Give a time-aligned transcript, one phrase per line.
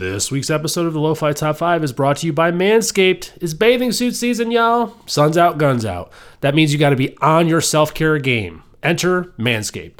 [0.00, 3.32] This week's episode of the Lo-Fi Top 5 is brought to you by Manscaped.
[3.38, 4.96] It's bathing suit season, y'all.
[5.04, 6.10] Sun's out, guns out.
[6.40, 8.62] That means you got to be on your self-care game.
[8.82, 9.98] Enter Manscaped.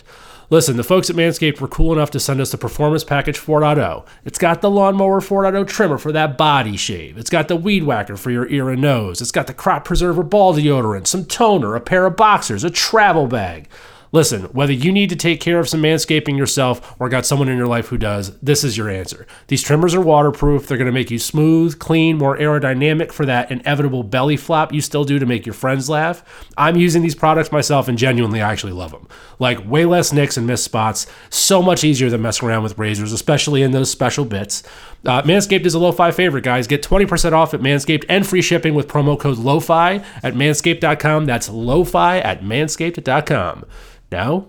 [0.48, 4.06] Listen, the folks at Manscaped were cool enough to send us the Performance Package 4.0.
[4.24, 7.18] It's got the Lawnmower 4.0 trimmer for that body shave.
[7.18, 9.20] It's got the Weed Whacker for your ear and nose.
[9.20, 13.26] It's got the Crop Preserver ball deodorant, some toner, a pair of boxers, a travel
[13.26, 13.68] bag.
[14.12, 17.56] Listen, whether you need to take care of some manscaping yourself or got someone in
[17.56, 19.26] your life who does, this is your answer.
[19.46, 20.66] These trimmers are waterproof.
[20.66, 24.80] They're going to make you smooth, clean, more aerodynamic for that inevitable belly flop you
[24.80, 26.24] still do to make your friends laugh.
[26.56, 29.06] I'm using these products myself and genuinely I actually love them.
[29.38, 31.06] Like way less nicks and missed spots.
[31.28, 34.64] So much easier than messing around with razors, especially in those special bits.
[35.06, 36.66] Uh, Manscaped is a lo-fi favorite, guys.
[36.66, 41.26] Get 20% off at Manscaped and free shipping with promo code LOFI at manscaped.com.
[41.26, 43.64] That's LOFI at manscaped.com.
[44.12, 44.48] Now,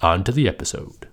[0.00, 1.06] on to the episode.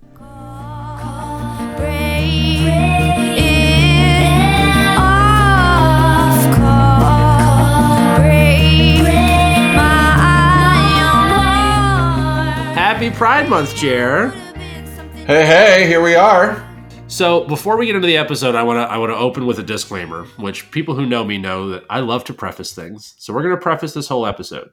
[12.74, 14.30] Happy Pride Month, Jer.
[14.30, 16.66] Hey, hey, here we are.
[17.10, 19.60] So before we get into the episode, I want to I want to open with
[19.60, 23.16] a disclaimer, which people who know me know that I love to preface things.
[23.18, 24.70] So we're going to preface this whole episode.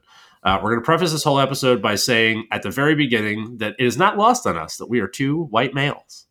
[0.47, 3.75] Uh, we're going to preface this whole episode by saying at the very beginning that
[3.77, 6.25] it is not lost on us that we are two white males.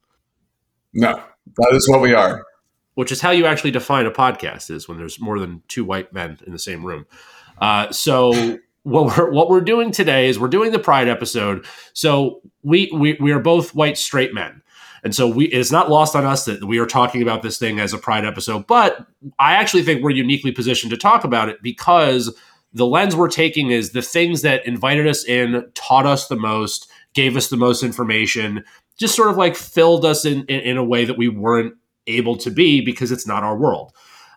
[0.94, 1.22] No,
[1.58, 2.42] that is what we are.
[2.94, 6.14] Which is how you actually define a podcast is when there's more than two white
[6.14, 7.04] men in the same room.
[7.60, 8.32] Uh, so
[8.84, 11.66] what we're what we're doing today is we're doing the Pride episode.
[11.92, 14.62] So we we we are both white straight men.
[15.04, 17.80] And so we it's not lost on us that we are talking about this thing
[17.80, 19.06] as a pride episode, but
[19.38, 22.34] I actually think we're uniquely positioned to talk about it because
[22.76, 26.88] the lens we're taking is the things that invited us in, taught us the most,
[27.14, 28.62] gave us the most information,
[28.98, 31.74] just sort of like filled us in in, in a way that we weren't
[32.06, 33.92] able to be because it's not our world.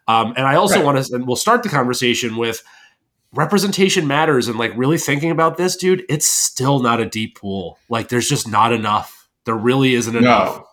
[0.07, 0.85] Um, and I also Right.
[0.85, 2.63] want to, and we'll start the conversation with
[3.33, 6.03] representation matters and like really thinking about this, dude.
[6.09, 7.77] It's still not a deep pool.
[7.89, 9.27] Like there's just not enough.
[9.45, 10.63] There really isn't enough.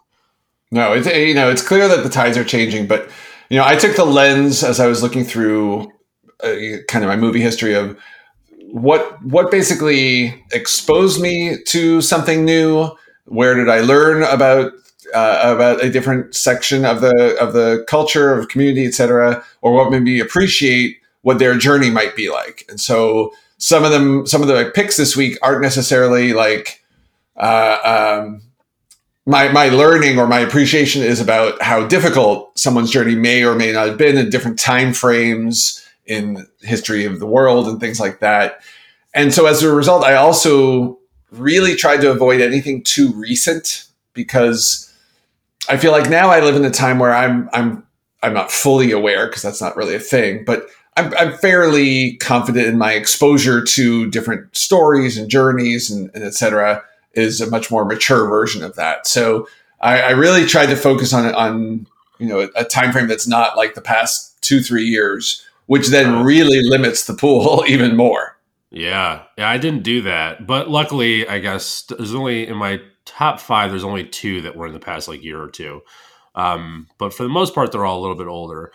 [0.70, 3.10] No, no, it's you know it's clear that the tides are changing, but
[3.50, 5.92] you know I took the lens as I was looking through
[6.40, 7.98] kind of my movie history of
[8.70, 12.90] what what basically exposed me to something new.
[13.24, 14.72] Where did I learn about
[15.14, 19.90] uh, about a different section of the of the culture of community, etc., or what
[19.90, 22.64] made me appreciate what their journey might be like?
[22.68, 26.82] And so some of them, some of the picks this week aren't necessarily like.
[27.36, 28.42] Uh, um,
[29.26, 33.72] my my learning or my appreciation is about how difficult someone's journey may or may
[33.72, 38.20] not have been in different time frames in history of the world and things like
[38.20, 38.60] that.
[39.14, 40.98] And so as a result, I also
[41.32, 44.92] really tried to avoid anything too recent because
[45.68, 47.84] I feel like now I live in a time where I'm I'm
[48.22, 52.66] I'm not fully aware because that's not really a thing, but I'm, I'm fairly confident
[52.66, 57.70] in my exposure to different stories and journeys and, and et cetera is a much
[57.70, 59.06] more mature version of that.
[59.06, 59.46] So
[59.80, 61.86] I, I really tried to focus on on
[62.18, 66.24] you know a time frame that's not like the past two three years, which then
[66.24, 68.36] really limits the pool even more.
[68.70, 73.40] Yeah, yeah, I didn't do that, but luckily, I guess there's only in my top
[73.40, 73.70] five.
[73.70, 75.82] There's only two that were in the past like year or two,
[76.34, 78.72] um, but for the most part, they're all a little bit older.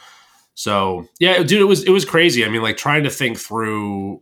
[0.56, 2.46] So yeah, dude, it was it was crazy.
[2.46, 4.22] I mean, like trying to think through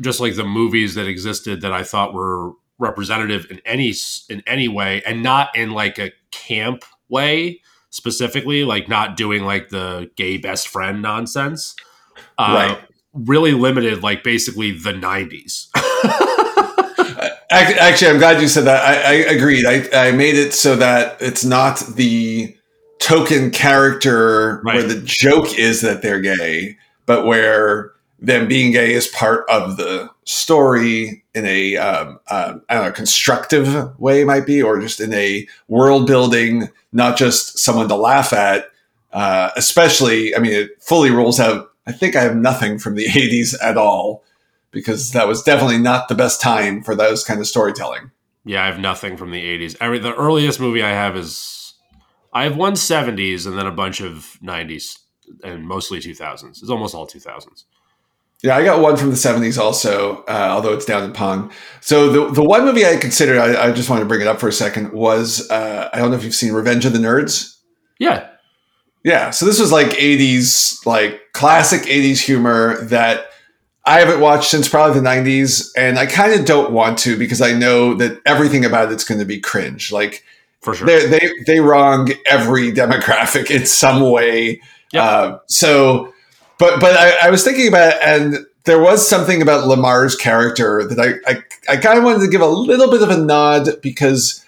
[0.00, 3.94] just like the movies that existed that I thought were representative in any
[4.28, 7.60] in any way, and not in like a camp way
[7.90, 11.74] specifically, like not doing like the gay best friend nonsense.
[12.38, 12.78] Uh, Right.
[13.14, 15.68] Really limited, like basically the '90s.
[17.50, 18.84] Actually, I'm glad you said that.
[18.84, 19.64] I, I agreed.
[19.66, 22.54] I, I made it so that it's not the
[22.98, 24.76] token character Right.
[24.76, 29.76] where the joke is that they're gay, but where them being gay is part of
[29.76, 35.00] the story in a um, um, I don't know constructive way might be, or just
[35.00, 38.66] in a world building, not just someone to laugh at.
[39.12, 41.67] Uh, especially, I mean, it fully rules out.
[41.88, 44.22] I think I have nothing from the '80s at all
[44.70, 48.10] because that was definitely not the best time for those kind of storytelling.
[48.44, 49.76] Yeah, I have nothing from the 80s.
[49.80, 51.74] I mean, the earliest movie I have is
[52.32, 54.98] I have one 70s and then a bunch of 90s
[55.44, 56.62] and mostly 2000s.
[56.62, 57.64] It's almost all 2000s.
[58.42, 61.50] Yeah, I got one from the '70s also, uh, although it's down in Pong.
[61.80, 64.38] So the the one movie I considered, I, I just wanted to bring it up
[64.38, 67.58] for a second, was uh, I don't know if you've seen Revenge of the Nerds.
[67.98, 68.28] Yeah.
[69.04, 73.26] Yeah, so this was like '80s, like classic '80s humor that
[73.84, 77.40] I haven't watched since probably the '90s, and I kind of don't want to because
[77.40, 79.92] I know that everything about it's going to be cringe.
[79.92, 80.24] Like
[80.60, 80.86] for sure.
[80.86, 84.60] They they they wrong every demographic in some way.
[84.92, 85.02] Yep.
[85.02, 86.12] Uh, so,
[86.58, 90.84] but but I, I was thinking about it, and there was something about Lamar's character
[90.84, 91.42] that I I,
[91.72, 94.44] I kind of wanted to give a little bit of a nod because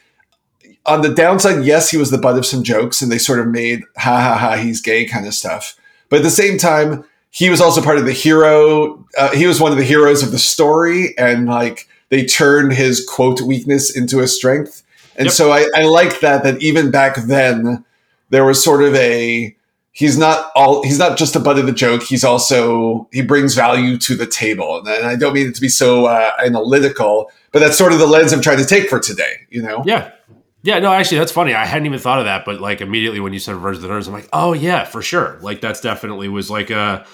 [0.87, 3.47] on the downside, yes, he was the butt of some jokes, and they sort of
[3.47, 5.77] made ha ha ha he's gay kind of stuff.
[6.09, 9.05] But at the same time, he was also part of the hero.
[9.17, 13.07] Uh, he was one of the heroes of the story, and like they turned his
[13.07, 14.83] quote weakness into a strength.
[15.17, 15.35] And Yep.
[15.35, 17.85] so I, I like that that even back then
[18.31, 19.55] there was sort of a
[19.93, 22.03] he's not all he's not just a butt of the joke.
[22.03, 25.61] He's also he brings value to the table, and, and I don't mean it to
[25.61, 28.99] be so uh, analytical, but that's sort of the lens I'm trying to take for
[28.99, 29.47] today.
[29.51, 30.11] You know, Yeah.
[30.63, 31.55] Yeah, no, actually, that's funny.
[31.55, 33.89] I hadn't even thought of that, but like immediately when you said Revenge of the
[33.89, 35.39] Nerds, I'm like, oh yeah, for sure.
[35.41, 37.07] Like that's definitely was like a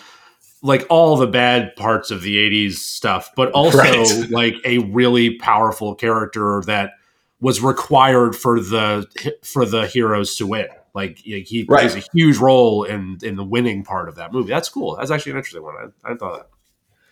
[0.63, 4.27] like all the bad parts of the '80s stuff, but also Right.
[4.31, 6.93] like a really powerful character that
[7.41, 9.07] was required for the
[9.43, 10.67] for the heroes to win.
[10.95, 11.89] Like he Right.
[11.91, 14.49] plays a huge role in in the winning part of that movie.
[14.49, 14.97] That's cool.
[14.97, 15.75] That's actually an interesting one.
[16.05, 16.49] I, I thought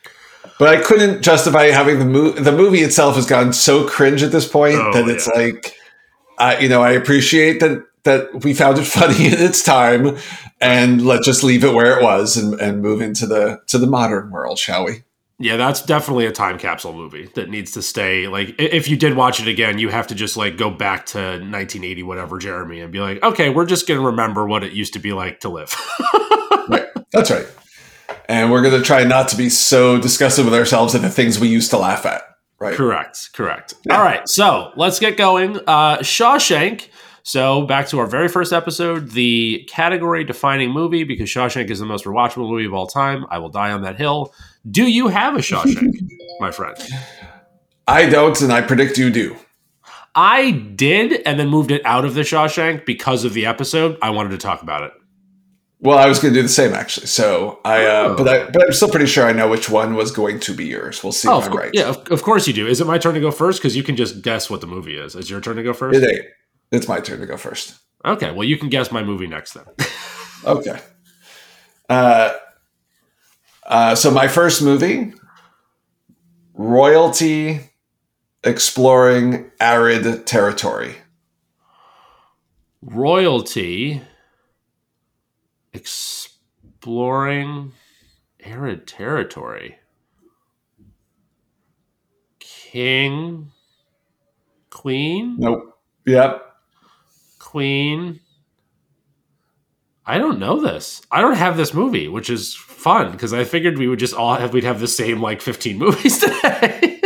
[0.02, 0.50] that.
[0.58, 2.40] but I couldn't justify having the movie.
[2.40, 5.40] The movie itself has gone so cringe at this point Oh, that it's yeah.
[5.42, 5.76] like,
[6.38, 10.16] uh, you know, I appreciate that that we found it funny in its time,
[10.60, 13.86] and let's just leave it where it was and, and move into the to the
[13.86, 15.04] modern world, shall we?
[15.40, 18.28] Yeah, that's definitely a time capsule movie that needs to stay.
[18.28, 21.18] Like, if you did watch it again, you have to just like go back to
[21.18, 25.00] 1980, whatever, Jeremy, and be like, okay, we're just gonna remember what it used to
[25.00, 25.74] be like to live.
[26.66, 27.46] Right, that's right.
[28.26, 31.38] And we're going to try not to be so disgusted with ourselves at the things
[31.38, 32.22] we used to laugh at.
[32.64, 32.76] Right.
[32.76, 33.74] correct, correct.
[33.90, 35.58] All right, so let's get going.
[35.66, 36.88] Uh, Shawshank.
[37.26, 42.04] So back to our very first episode, the category-defining movie because Shawshank is the most
[42.04, 43.24] rewatchable movie of all time.
[43.30, 44.34] I will die on that hill.
[44.70, 45.90] Do you have a Shawshank,
[46.40, 46.76] my friend?
[47.88, 49.36] I don't, and I predict you do.
[50.14, 53.98] I did, and then moved it out of the Shawshank because of the episode.
[54.02, 54.92] I wanted to talk about it.
[55.84, 57.06] Well, I was going to do the same actually.
[57.08, 58.14] So I, uh, Oh.
[58.16, 60.64] but I, but I'm still pretty sure I know which one was going to be
[60.64, 61.04] yours.
[61.04, 61.70] We'll see Oh, if of I'm right.
[61.74, 62.66] yeah, of, of course you do.
[62.66, 63.60] Is it my turn to go first?
[63.60, 65.14] Because you can just guess what the movie is.
[65.14, 66.00] Is your turn to go first?
[66.02, 66.24] It ain't.
[66.72, 67.74] It's my turn to go first.
[68.04, 69.64] Okay, well, you can guess my movie next then.
[70.46, 70.78] Okay.
[71.88, 72.34] Uh,
[73.66, 75.14] uh, so my first movie,
[76.52, 77.60] royalty
[78.42, 80.96] exploring arid territory.
[82.82, 84.02] Royalty
[85.74, 87.72] exploring
[88.40, 89.76] arid territory.
[92.40, 93.50] King,
[94.70, 95.78] Queen, Nope.
[96.06, 96.42] Yep.
[97.38, 98.20] Queen.
[100.06, 101.00] I don't know this.
[101.10, 104.34] I don't have this movie, which is fun because I figured we would just all
[104.34, 107.00] have we'd have the same like 15 movies today.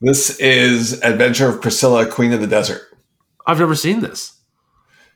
[0.00, 2.82] This is Adventure of Priscilla, Queen of the Desert.
[3.46, 4.40] I've never seen this.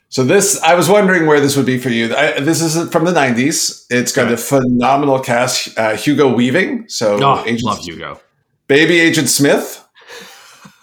[0.09, 2.15] So this, I was wondering where this would be for you.
[2.15, 3.87] I, this is from the '90s.
[3.91, 4.35] It's got Okay.
[4.35, 5.77] a phenomenal cast.
[5.79, 8.21] Uh, Hugo Weaving, so Oh, Agent- love Hugo.
[8.69, 9.85] baby Agent Smith.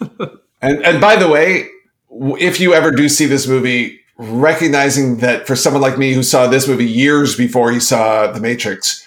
[0.62, 1.68] and and by the way,
[2.38, 6.46] if you ever do see this movie, recognizing that for someone like me who saw
[6.46, 9.06] this movie years before he saw The Matrix,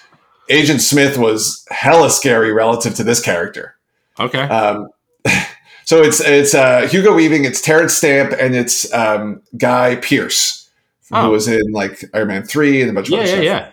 [0.50, 3.76] Agent Smith was hella scary relative to this character.
[4.18, 4.42] Okay.
[4.42, 4.88] Um,
[5.88, 10.68] so it's it's uh, Hugo Weaving, it's Terence Stamp, and it's um, Guy Pearce,
[11.10, 11.22] Oh.
[11.22, 13.44] who was in like Iron Man three and a bunch of yeah, other yeah, stuff.
[13.44, 13.72] yeah.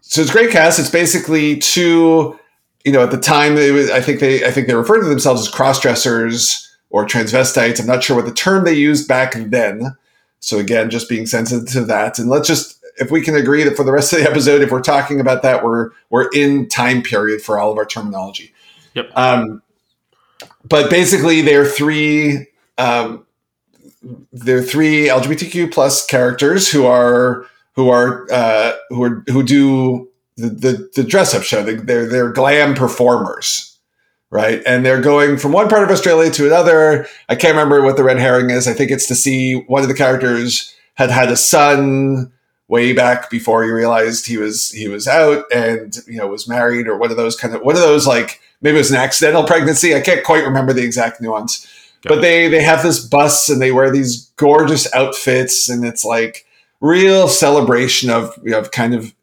[0.00, 0.78] So it's a great cast.
[0.78, 2.38] It's basically two,
[2.82, 5.42] you know, at the time was, I think they I think they referred to themselves
[5.42, 7.78] as cross dressers or transvestites.
[7.78, 9.94] I'm not sure what the term they used back then.
[10.40, 13.76] So again, just being sensitive to that, and let's just if we can agree that
[13.76, 17.02] for the rest of the episode, if we're talking about that, we're we're in time
[17.02, 18.54] period for all of our terminology.
[18.94, 19.10] Yep.
[19.14, 19.60] Um,
[20.64, 22.46] but basically, they're three.
[22.76, 23.26] Um,
[24.32, 30.48] they're three LGBTQ plus characters who are who are uh, who are who do the
[30.48, 31.62] the, the dress up show.
[31.62, 33.78] They, they're they're glam performers,
[34.30, 34.62] right?
[34.66, 37.06] And they're going from one part of Australia to another.
[37.28, 38.68] I can't remember what the red herring is.
[38.68, 42.32] I think it's to see one of the characters had had a son
[42.68, 46.86] way back before he realized he was he was out and you know was married
[46.86, 49.44] or one of those kind of one of those like maybe it was an accidental
[49.44, 49.94] pregnancy.
[49.94, 51.66] I can't quite remember the exact nuance.
[52.02, 52.22] Got but it.
[52.22, 56.46] they they have this bus and they wear these gorgeous outfits and it's like
[56.80, 59.14] real celebration of you know, kind of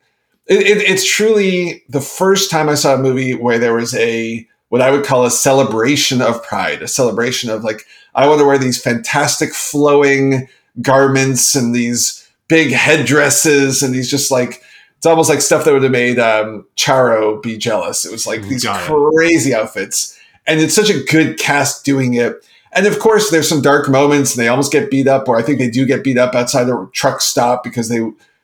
[0.47, 4.47] it, it, it's truly the first time I saw a movie where there was a
[4.69, 8.45] what I would call a celebration of pride, a celebration of like I want to
[8.45, 10.47] wear these fantastic flowing
[10.81, 14.61] garments and these big headdresses and these just like
[15.05, 18.05] it's almost like stuff that would have made um, Charo be jealous.
[18.05, 19.13] It was like these Got it.
[19.13, 22.43] crazy outfits, and it's such a good cast doing it.
[22.71, 25.43] and of course, there's some dark moments, and they almost get beat up, or I
[25.43, 27.99] think they do get beat up outside a truck stop because they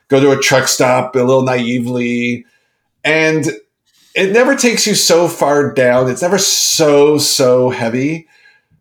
[0.07, 2.45] go to a truck stop a little naively,
[3.03, 3.47] and
[4.13, 6.11] it never takes you so far down.
[6.11, 8.27] It's never so so heavy.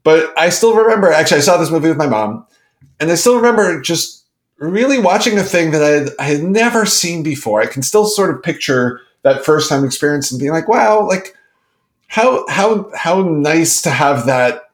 [0.02, 1.10] But I still remember.
[1.10, 2.46] Actually, I saw this movie with my mom,
[3.00, 4.19] and I still remember just
[4.68, 7.62] really watching a thing that I had, I had never seen before.
[7.62, 11.34] I can still sort of picture that first time experience and being like, "Wow, like."
[12.10, 14.64] how how how nice to have that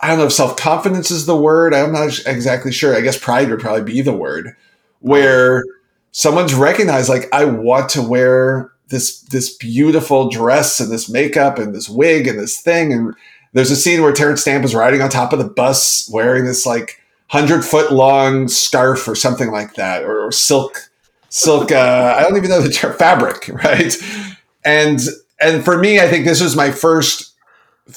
[0.00, 1.74] I don't know if self confidence is the word.
[1.74, 2.96] I'm not exactly sure.
[2.96, 4.54] I guess pride would probably be the word
[5.00, 5.64] where
[6.12, 11.74] someone's recognized like I want to wear this this beautiful dress and this makeup and
[11.74, 13.14] this wig and this thing and
[13.54, 16.64] there's a scene where Terence Stamp is riding on top of the bus wearing this
[16.64, 20.90] like hundred foot long scarf or something like that or, or silk
[21.28, 23.94] silk uh, I don't even know the term fabric right
[24.64, 25.00] and
[25.40, 27.34] and for me, I think this was my first,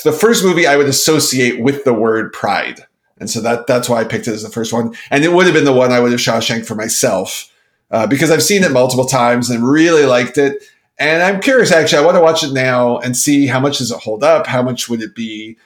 [0.04, 2.86] the first movie I would associate with the word pride.
[3.18, 4.96] And so that that's why I picked it as the first one.
[5.10, 7.52] And it would have been the one I would have Shawshank for myself
[7.92, 10.64] uh, because I've seen it multiple times and really liked it.
[10.98, 13.92] And I'm curious, actually, I want to watch it now and see how much does
[13.92, 14.46] it hold up?
[14.46, 15.58] How much would it be?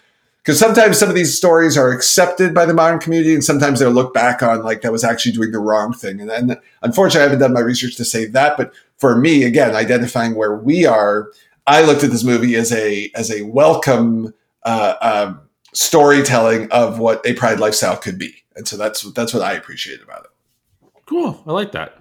[0.46, 3.90] Because sometimes some of these stories are accepted by the modern community, and sometimes they're
[3.90, 6.22] looked back on like that was actually doing the wrong thing.
[6.22, 8.56] And then, unfortunately, I haven't done my research to say that.
[8.56, 11.32] But for me, again, identifying where we are
[11.68, 14.34] I looked at this movie as a as a welcome
[14.64, 15.42] uh, um,
[15.74, 20.02] storytelling of what a pride lifestyle could be, and so that's that's what I appreciate
[20.02, 20.92] about it.
[21.08, 21.98] Cool, I like that.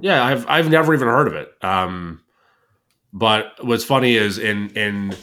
[0.00, 1.52] Yeah, I've I've never even heard of it.
[1.62, 2.22] Um,
[3.12, 5.16] but what's funny is in in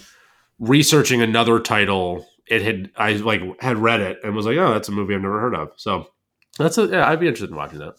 [0.60, 4.90] researching another title, it had I like had read it and was like, oh, that's
[4.90, 5.72] a movie I've never heard of.
[5.78, 6.08] So
[6.58, 7.96] that's a yeah, I'd be interested in watching that.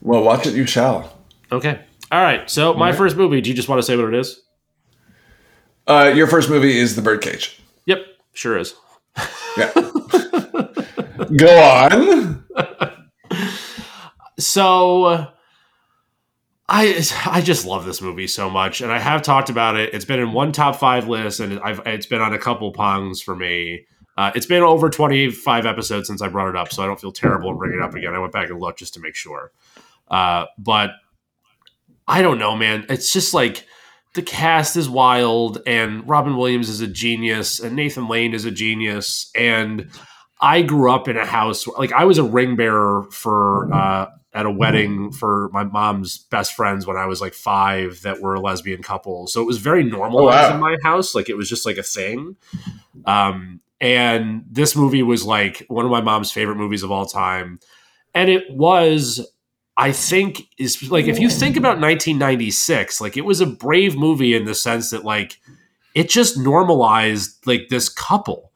[0.00, 1.16] Well, watch it, you shall.
[1.50, 1.80] Okay.
[2.10, 2.50] All right.
[2.50, 2.98] So my right.
[2.98, 3.40] first movie.
[3.40, 4.42] Do you just want to say what it is?
[5.86, 7.60] Uh, your first movie is The Birdcage.
[7.86, 7.98] Yep,
[8.32, 8.74] sure is.
[9.56, 9.72] Yeah.
[11.36, 12.44] Go on.
[14.38, 15.28] so
[16.68, 19.92] I I just love this movie so much, and I have talked about it.
[19.92, 23.22] It's been in one top five list, and I've it's been on a couple pongs
[23.22, 23.86] for me.
[24.16, 27.12] Uh, it's been over 25 episodes since I brought it up, so I don't feel
[27.12, 28.14] terrible bringing it up again.
[28.14, 29.52] I went back and looked just to make sure.
[30.08, 30.90] Uh, but
[32.06, 32.84] I don't know, man.
[32.90, 33.66] It's just like
[34.14, 38.50] the cast is wild, and Robin Williams is a genius, and Nathan Lane is a
[38.50, 39.90] genius, and
[40.40, 44.46] I grew up in a house like I was a ring bearer for uh, at
[44.46, 48.40] a wedding for my mom's best friends when I was like five that were a
[48.40, 49.26] lesbian couple.
[49.26, 50.54] So it was very normalized oh, wow.
[50.54, 51.14] in my house.
[51.14, 52.36] Like it was just like a thing.
[53.04, 57.60] Um, and this movie was like one of my mom's favorite movies of all time.
[58.14, 59.26] And it was
[59.76, 64.34] I think is like if you think about 1996, like it was a brave movie
[64.34, 65.40] in the sense that like
[65.94, 68.51] it just normalized like this couple,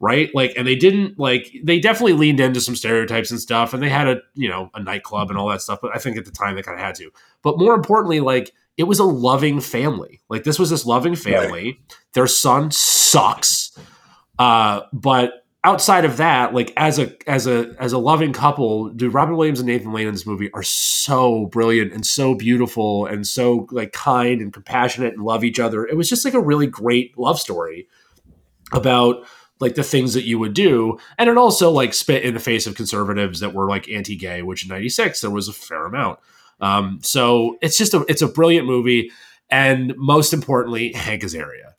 [0.00, 0.34] right?
[0.34, 3.90] Like, and they didn't like they definitely leaned into some stereotypes and stuff, and they
[3.90, 5.80] had a you know a nightclub and all that stuff.
[5.80, 7.10] But I think at the time they kind of had to.
[7.42, 10.20] But more importantly, like it was a loving family.
[10.28, 11.64] Like this was this loving family.
[11.64, 11.96] Right.
[12.14, 13.78] Their son sucks,
[14.38, 19.12] uh, but outside of that, like as a as a as a loving couple, dude,
[19.12, 23.26] Robin Williams and Nathan Lane in this movie are so brilliant and so beautiful and
[23.26, 25.86] so like kind and compassionate and love each other.
[25.86, 27.86] It was just like a really great love story
[28.72, 29.26] about
[29.60, 32.66] like the things that you would do, and it also like spit in the face
[32.66, 36.18] of conservatives that were like anti-gay, which in '96 there was a fair amount.
[36.60, 39.10] Um, so it's just a it's a brilliant movie,
[39.50, 41.74] and most importantly, Hank Azaria.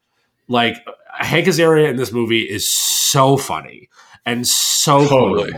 [0.47, 0.77] Like
[1.17, 3.89] Hank Azaria in this movie is so funny
[4.25, 5.51] and so totally.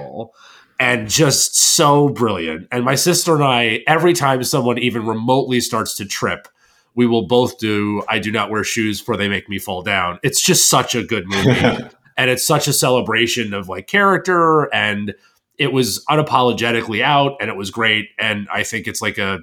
[0.79, 2.67] and just so brilliant.
[2.71, 6.47] And my sister and I, every time someone even remotely starts to trip,
[6.95, 10.19] we will both do I do not wear shoes for they make me fall down.
[10.23, 11.89] It's just such a good movie.
[12.17, 15.13] and it's such a celebration of like character and
[15.57, 19.39] it was unapologetically out and it was great and I think it's like a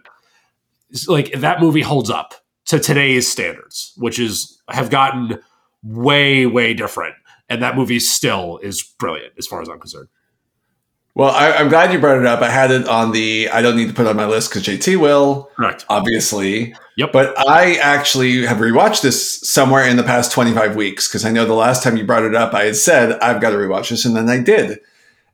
[1.07, 2.35] like that movie holds up
[2.67, 5.41] to today's standards, which is have gotten
[5.83, 7.15] way, way different.
[7.49, 10.09] And that movie still is brilliant as far as I'm concerned.
[11.21, 12.41] Well, I, am glad you brought it up.
[12.41, 14.99] I had it on the I don't need to put on my list because JT
[14.99, 15.51] will.
[15.55, 15.85] Correct.
[15.91, 16.75] Obviously.
[16.97, 17.13] Yep.
[17.13, 21.45] But I actually have rewatched this somewhere in the past 25 weeks because I know
[21.45, 24.07] the last time you brought it up, I had said, I've got to rewatch this.
[24.07, 24.79] And then I did.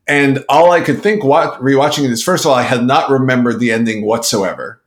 [0.08, 3.08] And all I could think what rewatching it is, first of all, I had not
[3.08, 4.82] remembered the ending whatsoever.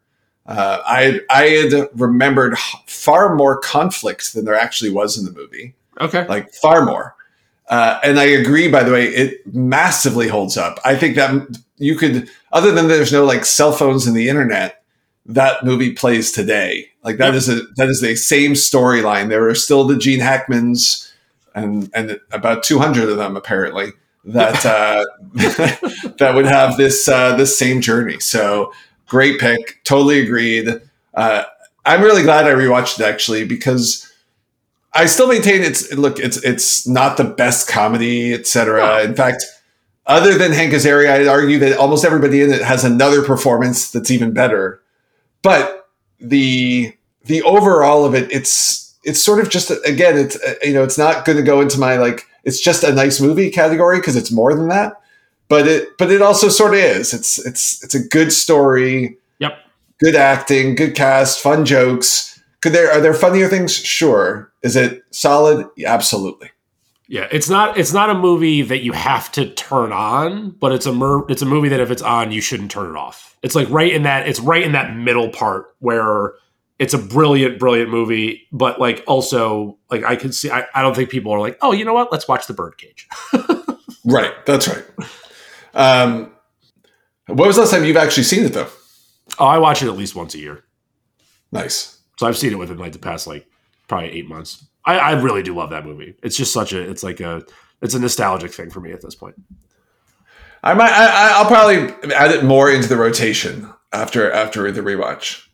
[0.45, 5.75] Uh, I I had remembered far more conflict than there actually was in the movie.
[6.01, 7.15] Okay, like far more.
[7.69, 8.67] Uh, and I agree.
[8.69, 10.79] By the way, it massively holds up.
[10.83, 14.83] I think that you could, other than there's no like cell phones and the internet,
[15.25, 16.89] that movie plays today.
[17.03, 17.35] Like that yep.
[17.35, 19.29] is a that is the same storyline.
[19.29, 21.11] There are still the Gene Hackmans
[21.55, 23.93] and and about 200 of them apparently
[24.25, 25.05] that uh,
[26.17, 28.19] that would have this uh, this same journey.
[28.19, 28.73] So
[29.07, 30.81] great pick, totally agreed.
[31.13, 31.43] Uh,
[31.85, 34.08] I'm really glad I rewatched it actually because
[34.93, 39.03] I still maintain it's look it's it's not the best comedy, etc.
[39.03, 39.43] In fact,
[40.05, 44.09] other than Hank Azaria, I'd argue that almost everybody in it has another performance that's
[44.09, 44.81] even better.
[45.43, 45.87] But
[46.19, 46.93] the
[47.23, 50.97] the overall of it, it's it's sort of just again, it's uh, you know, it's
[50.97, 54.31] not going to go into my like it's just a nice movie category because it's
[54.31, 54.99] more than that.
[55.47, 57.13] But it but it also sort of is.
[57.13, 59.17] It's it's it's a good story.
[59.37, 59.57] Yep.
[59.99, 62.38] Good acting, good cast, fun jokes.
[62.61, 63.73] Could there are there funnier things?
[63.73, 64.51] Sure.
[64.61, 65.67] Is it solid?
[65.77, 66.51] Yeah, absolutely.
[67.07, 70.85] Yeah, it's not it's not a movie that you have to turn on, but it's
[70.85, 73.35] a mer- it's a movie that if it's on, you shouldn't turn it off.
[73.41, 76.33] It's like right in that it's right in that middle part where
[76.77, 80.95] it's a brilliant, brilliant movie, but like also like I can see I, I don't
[80.95, 82.11] think people are like, oh, you know what?
[82.11, 83.07] Let's watch the birdcage.
[84.05, 84.33] right.
[84.45, 84.85] That's right.
[85.73, 86.31] Um
[87.25, 88.69] what was the last time you've actually seen it though?
[89.39, 90.63] Oh, I watch it at least once a year.
[91.51, 91.98] Nice.
[92.19, 93.47] So I've seen it within like the past like
[93.87, 94.65] probably eight months.
[94.83, 96.15] I, I really do love that movie.
[96.21, 97.43] It's just such a it's like a
[97.81, 99.35] it's a nostalgic thing for me at this point.
[100.61, 105.47] I might I, I'll probably add it more into the rotation after after the rewatch.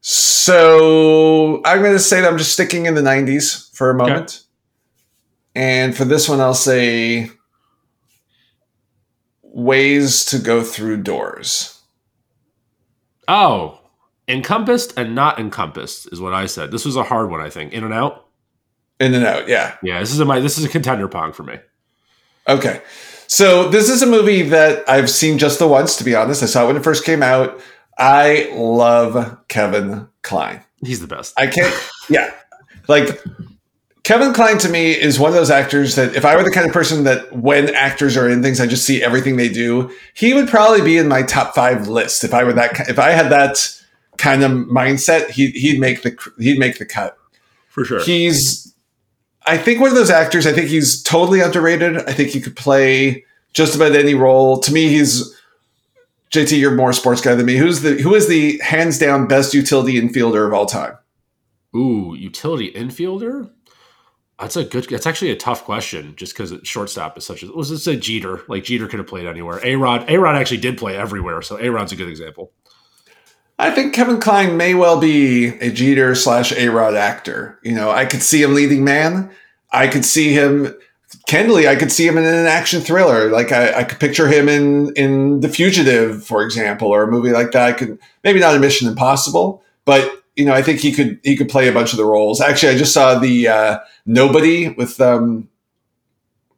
[0.00, 4.44] So I'm going to say that I'm just sticking in the 90s for a moment.
[5.54, 5.62] Okay.
[5.62, 7.28] And for this one, I'll say
[9.42, 11.82] ways to go through doors.
[13.28, 13.80] Oh,
[14.28, 16.70] encompassed and not encompassed is what I said.
[16.70, 17.72] This was a hard one, I think.
[17.72, 18.26] In and out.
[18.98, 19.76] In and out, yeah.
[19.82, 21.58] Yeah, this is a my this is a contender pong for me.
[22.48, 22.80] Okay.
[23.26, 26.42] So this is a movie that I've seen just the once, to be honest.
[26.42, 27.60] I saw it when it first came out.
[27.98, 30.62] I love Kevin Kline.
[30.84, 31.34] He's the best.
[31.36, 31.74] I can't.
[32.08, 32.32] Yeah,
[32.88, 33.22] like
[34.04, 36.66] Kevin Kline to me is one of those actors that if I were the kind
[36.66, 39.90] of person that when actors are in things, I just see everything they do.
[40.14, 42.88] He would probably be in my top five list if I were that.
[42.88, 43.82] If I had that
[44.18, 47.16] kind of mindset, he, he'd make the he'd make the cut
[47.68, 48.02] for sure.
[48.02, 48.74] He's,
[49.46, 50.46] I think, one of those actors.
[50.46, 51.98] I think he's totally underrated.
[51.98, 54.58] I think he could play just about any role.
[54.60, 55.34] To me, he's
[56.30, 57.56] JT, you're more sports guy than me.
[57.56, 60.96] Who's the who is the hands down best utility infielder of all time?
[61.74, 63.50] Ooh, utility infielder.
[64.38, 64.84] That's a good.
[64.84, 67.46] That's actually a tough question, just because shortstop is such a.
[67.46, 68.42] Was this a Jeter?
[68.48, 69.60] Like Jeter could have played anywhere.
[69.64, 70.10] A Rod.
[70.10, 72.52] A Rod actually did play everywhere, so A Rod's a good example.
[73.58, 77.58] I think Kevin Kline may well be a Jeter slash A Rod actor.
[77.62, 79.30] You know, I could see him leading man.
[79.72, 80.74] I could see him
[81.26, 83.30] candidly, I could see him in an action thriller.
[83.30, 87.32] Like I, I, could picture him in in The Fugitive, for example, or a movie
[87.32, 87.66] like that.
[87.68, 91.36] I could maybe not a Mission Impossible, but you know, I think he could he
[91.36, 92.40] could play a bunch of the roles.
[92.40, 95.48] Actually, I just saw the uh, Nobody with um,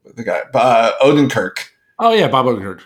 [0.05, 1.69] the guy uh, Odenkirk.
[1.99, 2.81] Oh yeah, Bob Odenkirk.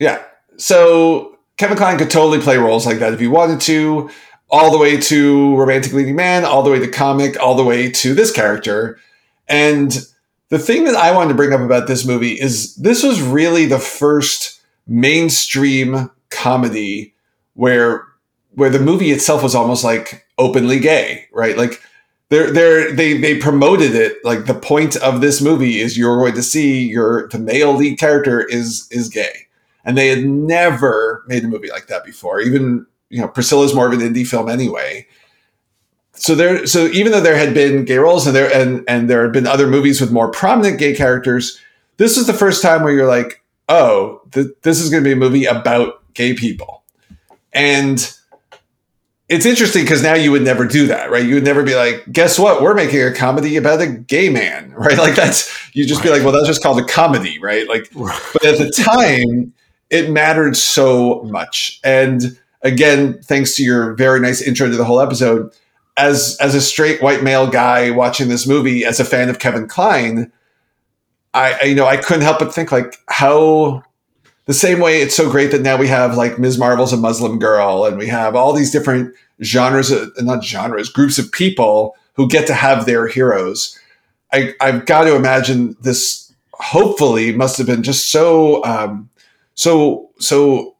[0.00, 0.22] Yeah,
[0.56, 4.10] so Kevin Kline could totally play roles like that if he wanted to.
[4.48, 7.90] All the way to romantic leading man, all the way to comic, all the way
[7.90, 8.96] to this character,
[9.48, 10.06] and
[10.48, 13.66] the thing that I wanted to bring up about this movie is this was really
[13.66, 17.14] the first mainstream comedy
[17.54, 18.04] where
[18.54, 21.58] where the movie itself was almost like openly gay, right?
[21.58, 21.82] Like
[22.28, 26.34] they're, they're, they they promoted it like the point of this movie is you're going
[26.34, 29.45] to see your the male lead character is is gay,
[29.86, 32.40] and they had never made a movie like that before.
[32.40, 35.06] Even you know Priscilla's more of an indie film anyway,
[36.12, 39.22] so there so even though there had been gay roles and there and and there
[39.22, 41.60] had been other movies with more prominent gay characters
[41.96, 45.12] this is the first time where you're like oh th- this is going to be
[45.12, 46.84] a movie about gay people.
[47.52, 47.98] And
[49.28, 51.24] it's interesting because now you would never do that right?
[51.24, 52.62] You would never be like guess what?
[52.62, 54.98] We're making a comedy about a gay man right?
[54.98, 56.06] Like that's you just right.
[56.06, 57.68] be like well that's just called a comedy right?
[57.68, 59.52] Like but at the time
[59.90, 65.00] it mattered so much and again thanks to your very nice intro to the whole
[65.00, 65.50] episode
[65.96, 69.66] as as a straight white male guy watching this movie as a fan of Kevin
[69.66, 70.30] Kline,
[71.34, 73.82] I, I you know I couldn't help but think like how
[74.44, 76.58] the same way it's so great that now we have like Ms.
[76.58, 81.18] Marvel's a Muslim girl and we have all these different genres, of, not genres, groups
[81.18, 83.78] of people who get to have their heroes.
[84.32, 89.10] I, I've got to imagine this hopefully must have been just so um,
[89.56, 90.76] so so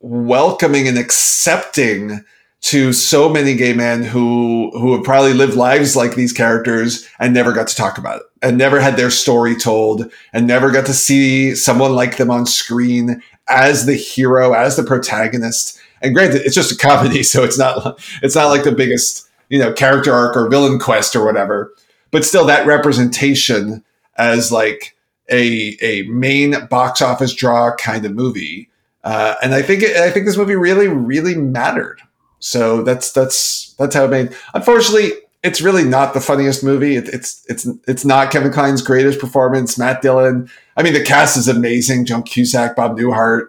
[0.00, 2.24] welcoming and accepting
[2.60, 7.32] to so many gay men who who have probably lived lives like these characters and
[7.32, 10.84] never got to talk about it and never had their story told and never got
[10.86, 15.80] to see someone like them on screen as the hero as the protagonist.
[16.02, 19.58] And granted it's just a comedy so it's not it's not like the biggest you
[19.58, 21.72] know character arc or villain quest or whatever.
[22.10, 23.84] But still that representation
[24.16, 24.96] as like
[25.30, 28.70] a a main box office draw kind of movie.
[29.04, 32.00] Uh, and I think I think this movie really really mattered.
[32.40, 34.34] So that's that's that's how it made.
[34.54, 35.12] Unfortunately,
[35.42, 36.96] it's really not the funniest movie.
[36.96, 39.78] It, it's it's it's not Kevin Kline's greatest performance.
[39.78, 40.50] Matt Dillon.
[40.76, 42.04] I mean, the cast is amazing.
[42.04, 43.48] John Cusack, Bob Newhart.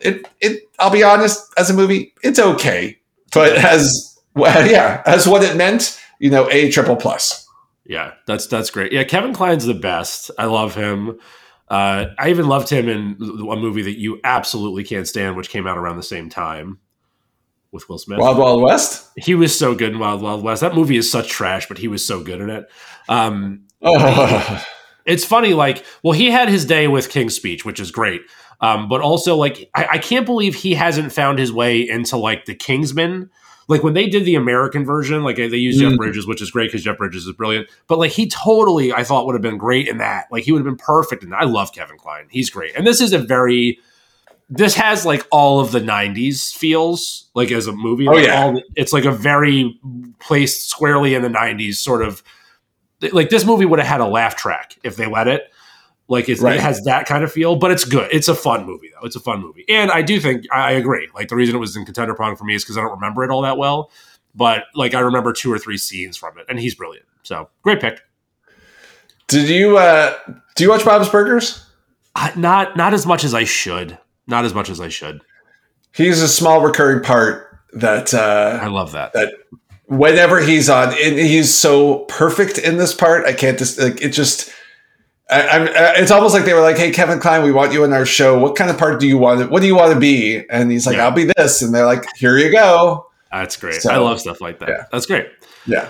[0.00, 0.68] It it.
[0.78, 1.52] I'll be honest.
[1.56, 2.98] As a movie, it's okay,
[3.32, 7.47] but as well, yeah, as what it meant, you know, a triple plus.
[7.88, 8.92] Yeah, that's that's great.
[8.92, 10.30] Yeah, Kevin Kline's the best.
[10.38, 11.18] I love him.
[11.68, 15.66] Uh, I even loved him in a movie that you absolutely can't stand, which came
[15.66, 16.78] out around the same time
[17.72, 18.20] with Will Smith.
[18.20, 19.10] Wild Wild West.
[19.16, 20.60] He was so good in Wild Wild West.
[20.60, 22.66] That movie is such trash, but he was so good in it.
[23.08, 24.64] Um, Oh,
[25.06, 28.22] it's funny, like, well, he had his day with King's Speech, which is great.
[28.60, 32.44] Um, but also, like, I, I can't believe he hasn't found his way into like
[32.44, 33.30] the Kingsman.
[33.68, 35.98] Like when they did the American version, like they used Jeff Mm.
[35.98, 37.68] Bridges, which is great because Jeff Bridges is brilliant.
[37.86, 40.26] But like he totally, I thought would have been great in that.
[40.32, 41.22] Like he would have been perfect.
[41.22, 42.74] And I love Kevin Kline; he's great.
[42.76, 43.78] And this is a very,
[44.48, 48.08] this has like all of the '90s feels like as a movie.
[48.08, 48.42] Oh, Like, yeah.
[48.44, 49.78] all- it's like a very
[50.18, 52.22] placed squarely in the '90s sort of.
[53.12, 55.42] Like this movie would have had a laugh track if they let it.
[56.10, 56.56] Like it's, Right.
[56.56, 58.08] it has that kind of feel, but it's good.
[58.10, 59.06] It's a fun movie though.
[59.06, 61.08] It's a fun movie, and I do think I agree.
[61.14, 63.24] Like the reason it was in contender prong for me is because I don't remember
[63.24, 63.90] it all that well,
[64.34, 67.04] but like I remember two or three scenes from it, and he's brilliant.
[67.24, 68.00] So great pick.
[69.26, 70.14] did you uh,
[70.54, 71.64] do you watch Bob's Burgers?
[72.14, 73.98] I, not not as much as I should.
[74.26, 75.22] Not as much as I should.
[75.94, 79.12] He's a small recurring part that uh, I love that.
[79.12, 79.34] that
[79.86, 83.26] whenever he's on, and he's so perfect in this part.
[83.26, 84.10] I can't just like it.
[84.10, 84.50] Just
[85.30, 87.92] I, uh, It's almost like they were like, "Hey, Kevin Kline, we want you in
[87.92, 88.38] our show.
[88.38, 89.40] What kind of part do you want?
[89.40, 91.04] To, what do you want to be?" And he's like, Yeah.
[91.04, 93.82] "I'll be this," and they're like, "Here you go." That's great.
[93.82, 94.68] So- I love stuff like that.
[94.68, 94.84] yeah.
[94.90, 95.28] That's great.
[95.66, 95.88] Yeah.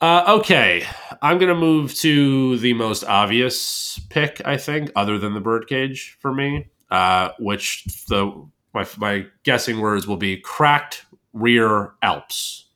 [0.00, 0.84] Uh, okay,
[1.22, 6.32] I'm gonna move to the most obvious pick, I think, other than the birdcage for
[6.32, 8.30] me, uh, which the
[8.74, 12.66] my, my guessing words will be cracked rear Alps.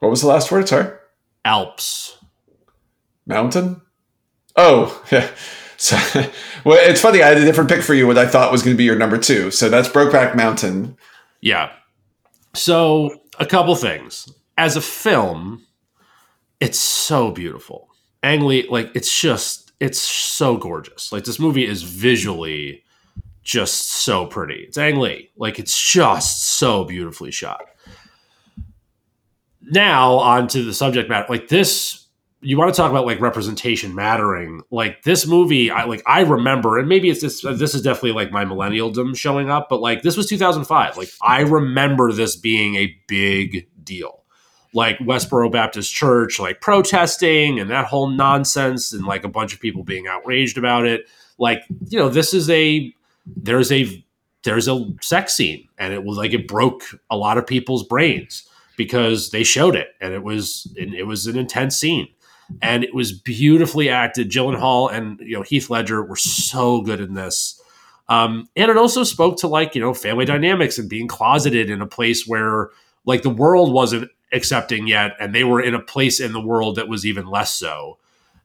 [0.00, 0.68] What was the last word?
[0.68, 0.90] Sorry,
[1.44, 2.18] Alps.
[3.26, 3.80] mountain.
[4.56, 5.04] Oh.
[5.76, 5.96] So,
[6.64, 7.22] well, it's funny.
[7.22, 8.06] I had a different pick for you.
[8.06, 9.50] What I thought was going to be your number two.
[9.50, 10.96] So that's Brokeback Mountain.
[11.40, 11.72] Yeah.
[12.54, 14.32] So a couple things.
[14.56, 15.66] As a film,
[16.60, 17.88] it's so beautiful.
[18.22, 21.12] Ang Lee, like it's just it's so gorgeous.
[21.12, 22.82] Like this movie is visually
[23.42, 24.64] just so pretty.
[24.66, 25.30] It's Ang Lee.
[25.36, 27.62] Like it's just so beautifully shot.
[29.60, 31.26] Now on to the subject matter.
[31.28, 32.03] Like this
[32.44, 34.62] you want to talk about like representation mattering.
[34.70, 38.30] Like this movie i like i remember and maybe it's this this is definitely like
[38.30, 42.94] my millennialdom showing up but like this was 2005 like i remember this being a
[43.06, 44.22] big deal.
[44.72, 49.60] Like westboro baptist church like protesting and that whole nonsense and like a bunch of
[49.60, 51.06] people being outraged about it.
[51.38, 52.92] Like you know this is a
[53.24, 54.04] there's a
[54.42, 58.48] there's a sex scene and it was like it broke a lot of people's brains
[58.76, 62.08] because they showed it and it was it was an intense scene
[62.62, 64.30] and it was beautifully acted.
[64.30, 67.60] Gyllenhaal and you know Heath Ledger were so good in this,
[68.08, 71.80] um, and it also spoke to like you know family dynamics and being closeted in
[71.80, 72.70] a place where
[73.04, 76.76] like the world wasn't accepting yet, and they were in a place in the world
[76.76, 77.98] that was even less so.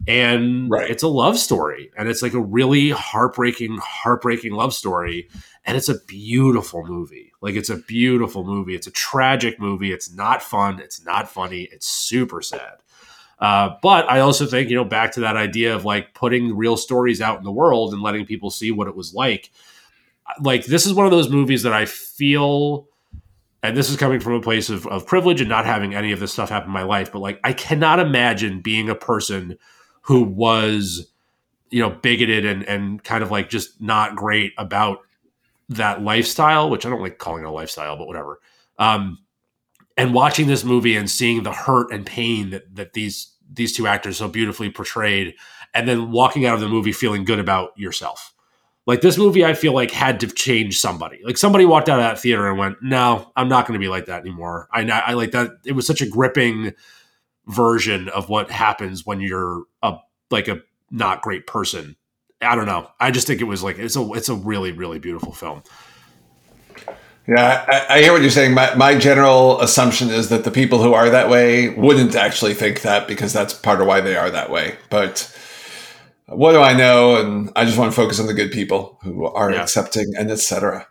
[0.07, 0.89] And Right.
[0.89, 5.27] it's a love story, and it's like a really heartbreaking, heartbreaking love story,
[5.65, 7.33] and it's a beautiful movie.
[7.41, 8.75] Like it's a beautiful movie.
[8.75, 9.91] It's a tragic movie.
[9.91, 10.79] It's not fun.
[10.79, 11.67] It's not funny.
[11.71, 12.77] It's super sad.
[13.39, 16.75] Uh, but I also think, you know, back to that idea of like putting real
[16.75, 19.49] stories out in the world and letting people see what it was like.
[20.41, 22.87] Like, this is one of those movies that I feel,
[23.63, 26.19] and this is coming from a place of, of privilege and not having any of
[26.19, 29.57] this stuff happen in my life, but like, I cannot imagine being a person
[30.01, 31.09] who was,
[31.69, 34.99] you know, bigoted and, and kind of like just not great about
[35.69, 38.39] that lifestyle, which I don't like calling it a lifestyle, but whatever.
[38.77, 39.19] Um,
[39.99, 43.85] and watching this movie and seeing the hurt and pain that, that these these two
[43.85, 45.35] actors so beautifully portrayed
[45.73, 48.33] and then walking out of the movie feeling good about yourself.
[48.85, 51.19] Like this movie i feel like had to change somebody.
[51.23, 53.89] Like somebody walked out of that theater and went no i'm not going to be
[53.89, 54.69] like that anymore.
[54.71, 56.73] I i like that it was such a gripping
[57.47, 59.97] version of what happens when you're a
[60.31, 61.97] like a not great person.
[62.41, 62.89] I don't know.
[63.01, 65.61] I just think it was like it's a it's a really really beautiful film
[67.29, 68.55] Yeah, I, I hear what you're saying.
[68.55, 72.81] My, my general assumption is that the people who are that way wouldn't actually think
[72.81, 74.77] that because that's part of why they are that way.
[74.89, 75.31] But
[76.25, 77.17] what do I know?
[77.17, 79.61] And I just want to focus on the good people who are Yeah.
[79.61, 80.87] accepting and etc.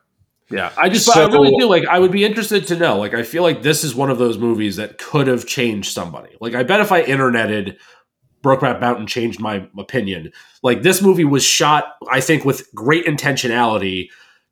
[0.50, 2.98] Yeah, I just so, I really feel like I would be interested to know.
[2.98, 6.30] Like, I feel like this is one of those movies that could have changed somebody.
[6.40, 7.76] Like, I bet if I interneted
[8.42, 10.32] Brokeback Mountain changed my opinion.
[10.62, 14.08] Like, this movie was shot, I think, with great intentionality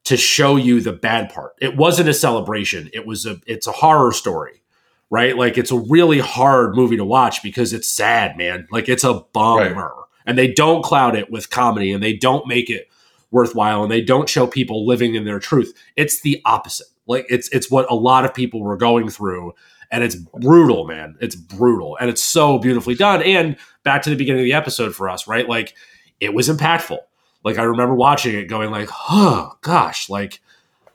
[0.06, 1.54] to show you the bad part.
[1.60, 2.90] It wasn't a celebration.
[2.92, 4.62] It was a it's a horror story,
[5.10, 5.36] right?
[5.36, 8.66] Like, it's a really hard movie to watch because it's sad, man.
[8.70, 10.04] Like, it's a bummer, right.
[10.24, 12.88] and they don't cloud it with comedy, and they don't make it
[13.30, 15.74] worthwhile and they don't show people living in their truth.
[15.96, 16.86] It's the opposite.
[17.06, 19.52] Like it's it's what a lot of people were going through
[19.90, 21.16] and it's brutal, man.
[21.20, 24.94] It's brutal and it's so beautifully done and back to the beginning of the episode
[24.94, 25.48] for us, right?
[25.48, 25.74] Like
[26.20, 26.98] it was impactful.
[27.46, 30.40] Like I remember watching it going like, "Oh gosh, like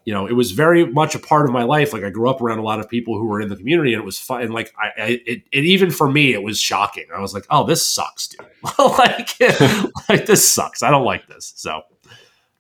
[0.04, 1.94] you know, it was very much a part of my life.
[1.94, 4.02] Like I grew up around a lot of people who were in the community, and
[4.02, 4.42] it was fun.
[4.42, 7.06] And like I, I it, it, even for me, it was shocking.
[7.16, 8.46] I was like, "Oh, this sucks, dude!
[8.78, 9.40] like,
[10.10, 10.84] like this sucks.
[10.84, 11.84] I don't like this." So,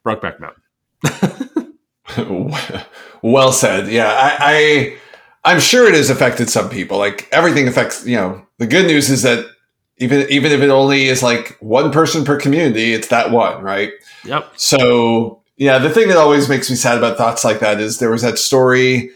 [0.06, 1.76] Brokeback Mountain.
[3.22, 3.90] well said.
[3.90, 4.98] Yeah, I, I,
[5.44, 6.98] I'm sure it has affected some people.
[6.98, 8.08] Like everything affects.
[8.08, 9.48] You know, the good news is that
[10.02, 13.92] even even if it only is like one person per community, it's that one, right?
[14.26, 14.52] Yep.
[14.56, 18.10] So yeah, the thing that always makes me sad about thoughts like that is there
[18.10, 19.12] was that story.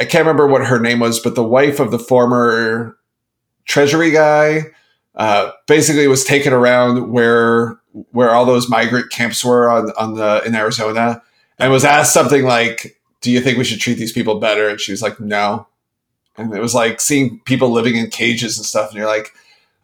[0.00, 2.98] I can't remember what her name was, but the wife of the former
[3.64, 4.72] treasury guy
[5.14, 7.78] uh, basically was taken around where
[8.10, 11.22] where all those migrant camps were on, on the in Arizona
[11.60, 14.68] and was asked something like, Do you think we should treat these people better?
[14.68, 15.68] And she was like, No.
[16.36, 19.30] And it was like seeing people living in cages and stuff, and you're like,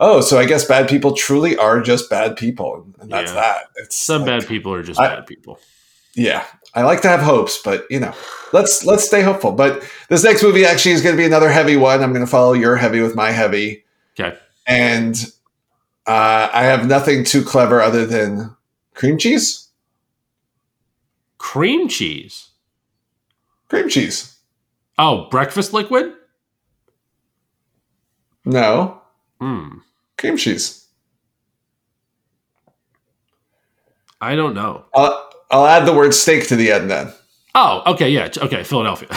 [0.03, 2.87] Oh, so I guess bad people truly are just bad people.
[3.01, 3.41] And that's yeah.
[3.41, 3.65] that.
[3.77, 5.61] It's some like, bad people are just I, bad people.
[6.15, 6.45] Yeah.
[6.75, 8.15] I like to have hopes, but you know,
[8.55, 9.53] let's let's stay hopeful.
[9.53, 12.03] But this next movie actually is going to be another heavy one.
[12.03, 13.85] I'm going to follow your heavy with my heavy.
[14.19, 14.37] Okay.
[14.67, 15.17] And
[16.07, 18.57] uh, I have nothing too clever other than
[18.95, 19.69] cream cheese.
[21.39, 22.49] Cream cheese.
[23.69, 24.39] Cream cheese.
[24.99, 26.15] Oh, breakfast liquid?
[28.45, 29.01] No.
[29.41, 29.79] Hmm.
[30.21, 30.87] Cream cheese.
[34.21, 34.85] I don't know.
[34.95, 37.11] I'll, I'll add the word steak to the end then.
[37.55, 39.09] Oh, okay, yeah, okay, Philadelphia.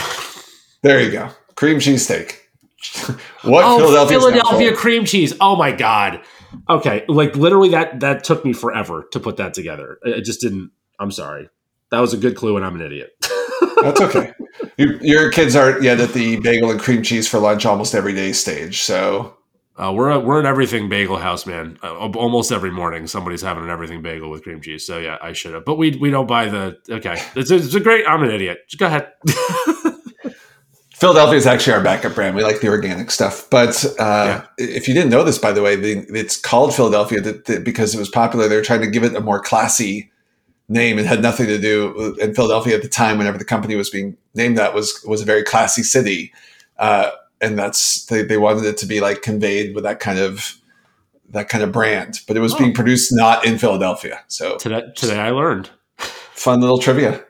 [0.82, 1.28] there you go.
[1.56, 2.48] Cream cheese steak.
[3.42, 4.18] what oh, Philadelphia?
[4.18, 5.34] Philadelphia cream cheese.
[5.42, 6.22] Oh my god.
[6.70, 9.98] Okay, like literally that that took me forever to put that together.
[10.04, 10.70] It just didn't.
[10.98, 11.50] I'm sorry.
[11.90, 13.14] That was a good clue, and I'm an idiot.
[13.82, 14.32] That's okay.
[14.78, 18.14] You, your kids aren't yet at the bagel and cream cheese for lunch almost every
[18.14, 19.36] day stage, so.
[19.76, 21.78] Uh, we're we're an everything bagel house, man.
[21.82, 24.86] Uh, almost every morning, somebody's having an everything bagel with cream cheese.
[24.86, 26.78] So yeah, I should have, but we we don't buy the.
[26.88, 28.06] Okay, it's a, it's a great.
[28.06, 28.58] I'm an idiot.
[28.68, 29.12] Just go ahead.
[30.94, 32.36] Philadelphia is actually our backup brand.
[32.36, 33.50] We like the organic stuff.
[33.50, 34.46] But uh, yeah.
[34.58, 37.20] if you didn't know this, by the way, the, it's called Philadelphia
[37.60, 38.48] because it was popular.
[38.48, 40.10] They're trying to give it a more classy
[40.68, 40.98] name.
[40.98, 42.16] It had nothing to do.
[42.20, 45.24] In Philadelphia at the time, whenever the company was being named, that was was a
[45.24, 46.32] very classy city,
[46.78, 47.10] uh,
[47.44, 50.56] and that's they, they wanted it to be like conveyed with that kind of
[51.30, 52.20] that kind of brand.
[52.26, 52.58] But it was oh.
[52.58, 54.22] being produced not in Philadelphia.
[54.28, 55.70] So today, today I learned.
[55.98, 57.24] Fun little trivia.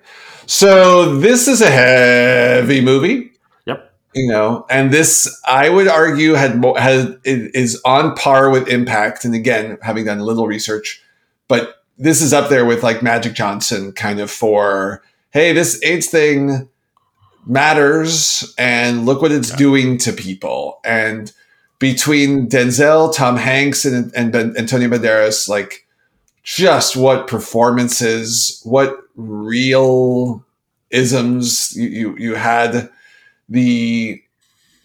[0.46, 3.32] So this is a heavy movie
[3.66, 3.92] Yep.
[4.14, 9.34] you know and this i would argue had had is on par with impact and
[9.34, 11.02] again having done a little research
[11.48, 16.08] but this is up there with like magic johnson kind of for hey this aids
[16.08, 16.68] thing
[17.46, 19.56] matters and look what it's yeah.
[19.56, 21.32] doing to people and
[21.78, 25.86] between denzel tom hanks and, and ben, antonio banderas like
[26.42, 30.44] just what performances what real
[30.90, 32.90] isms you, you, you had
[33.48, 34.22] the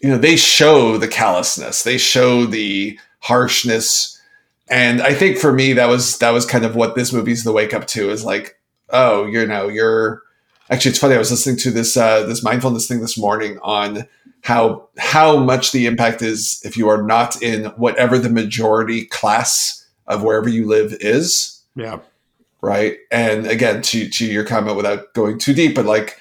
[0.00, 4.20] you know they show the callousness they show the harshness
[4.68, 7.52] and i think for me that was that was kind of what this movie's the
[7.52, 8.58] wake up to is like
[8.90, 10.22] oh you know you're
[10.70, 14.06] actually it's funny i was listening to this uh this mindfulness thing this morning on
[14.42, 19.86] how how much the impact is if you are not in whatever the majority class
[20.06, 21.62] of wherever you live is.
[21.76, 22.00] Yeah.
[22.62, 22.98] Right?
[23.10, 26.18] And again to to your comment without going too deep but like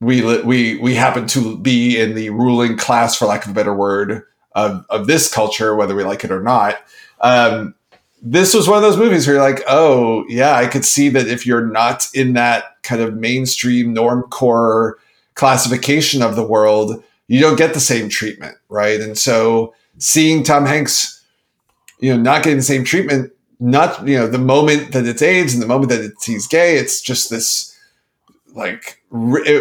[0.00, 3.74] we we we happen to be in the ruling class, for lack of a better
[3.74, 6.76] word, of of this culture, whether we like it or not.
[7.20, 7.76] Um,
[8.22, 11.26] this was one of those movies where you're like, oh yeah, I could see that
[11.26, 14.98] if you're not in that kind of mainstream norm core
[15.34, 19.00] classification of the world, you don't get the same treatment, right?
[19.00, 21.24] And so seeing Tom Hanks,
[21.98, 25.52] you know, not getting the same treatment, not you know, the moment that it's AIDS
[25.52, 27.76] and the moment that it's, he's gay, it's just this
[28.54, 29.02] like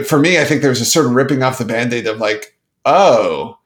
[0.06, 3.58] for me, I think there's a certain ripping off the band-aid of like, oh,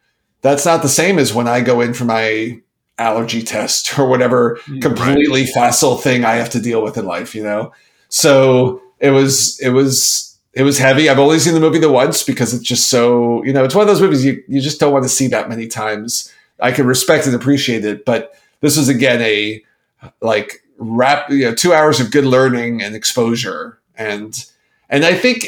[0.42, 2.62] that's not the same as when I go in for my
[2.98, 5.54] allergy test or whatever mm, completely right.
[5.54, 7.74] facile thing I have to deal with in life, you know?
[8.10, 11.10] So it was, it was, it was heavy.
[11.10, 13.82] I've only seen the movie the once because it's just so you know it's one
[13.82, 16.32] of those movies you you just don't want to see that many times.
[16.62, 19.62] I can respect and appreciate it, but this was again a
[20.22, 24.46] like rap you know two hours of good learning and exposure and
[24.90, 25.46] and I think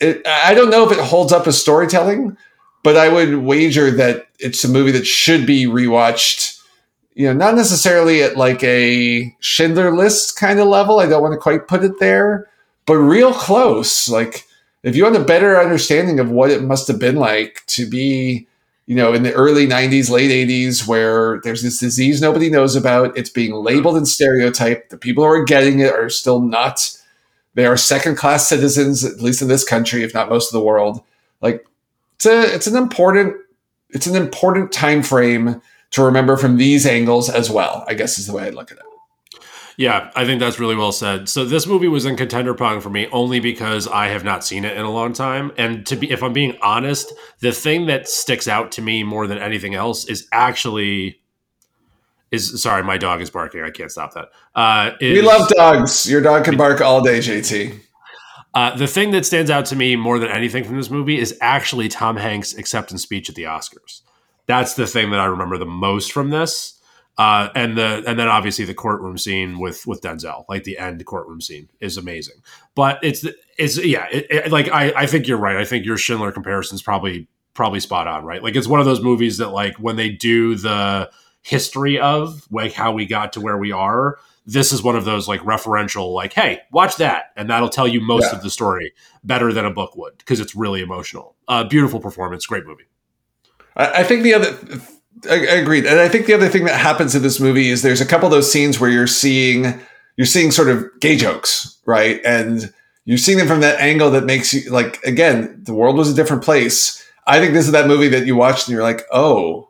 [0.00, 2.36] it, I don't know if it holds up as storytelling,
[2.82, 6.57] but I would wager that it's a movie that should be rewatched.
[7.18, 11.00] You know, not necessarily at like a Schindler List kind of level.
[11.00, 12.48] I don't want to quite put it there,
[12.86, 14.08] but real close.
[14.08, 14.46] Like
[14.84, 18.46] if you want a better understanding of what it must have been like to be,
[18.86, 23.18] you know, in the early 90s, late 80s, where there's this disease nobody knows about,
[23.18, 24.90] it's being labeled and stereotyped.
[24.90, 26.88] The people who are getting it are still not
[27.54, 30.64] they are second class citizens, at least in this country, if not most of the
[30.64, 31.02] world.
[31.40, 31.66] Like
[32.14, 33.34] it's a it's an important
[33.90, 37.84] it's an important time frame to remember from these angles as well.
[37.88, 38.84] I guess is the way I look at it.
[39.78, 41.28] Yeah, I think that's really well said.
[41.28, 44.64] So this movie was in contender pong for me only because I have not seen
[44.64, 45.52] it in a long time.
[45.56, 49.28] And to be if I'm being honest, the thing that sticks out to me more
[49.28, 51.20] than anything else is actually
[52.32, 53.62] is sorry, my dog is barking.
[53.62, 54.30] I can't stop that.
[54.54, 56.10] Uh, is, we love dogs.
[56.10, 57.78] Your dog can bark all day, JT.
[58.54, 61.36] Uh, the thing that stands out to me more than anything from this movie is
[61.40, 64.00] actually Tom Hanks' acceptance speech at the Oscars.
[64.48, 66.74] That's the thing that I remember the most from this.
[67.16, 71.04] Uh, and the and then obviously the courtroom scene with with Denzel, like the end
[71.04, 72.36] courtroom scene, is amazing.
[72.74, 73.24] But it's
[73.58, 75.56] it's yeah, it, it, like I I think you're right.
[75.56, 78.42] I think your Schindler comparison is probably probably spot on, right?
[78.42, 81.10] Like it's one of those movies that like when they do the
[81.42, 85.28] history of like how we got to where we are this is one of those
[85.28, 88.36] like referential like hey watch that and that'll tell you most yeah.
[88.36, 92.44] of the story better than a book would because it's really emotional uh, beautiful performance
[92.44, 92.84] great movie
[93.78, 94.58] I, I think the other
[95.30, 97.82] I, I agreed and i think the other thing that happens in this movie is
[97.82, 99.80] there's a couple of those scenes where you're seeing
[100.16, 102.72] you're seeing sort of gay jokes right and
[103.04, 106.14] you're seeing them from that angle that makes you like again the world was a
[106.14, 109.68] different place i think this is that movie that you watched and you're like oh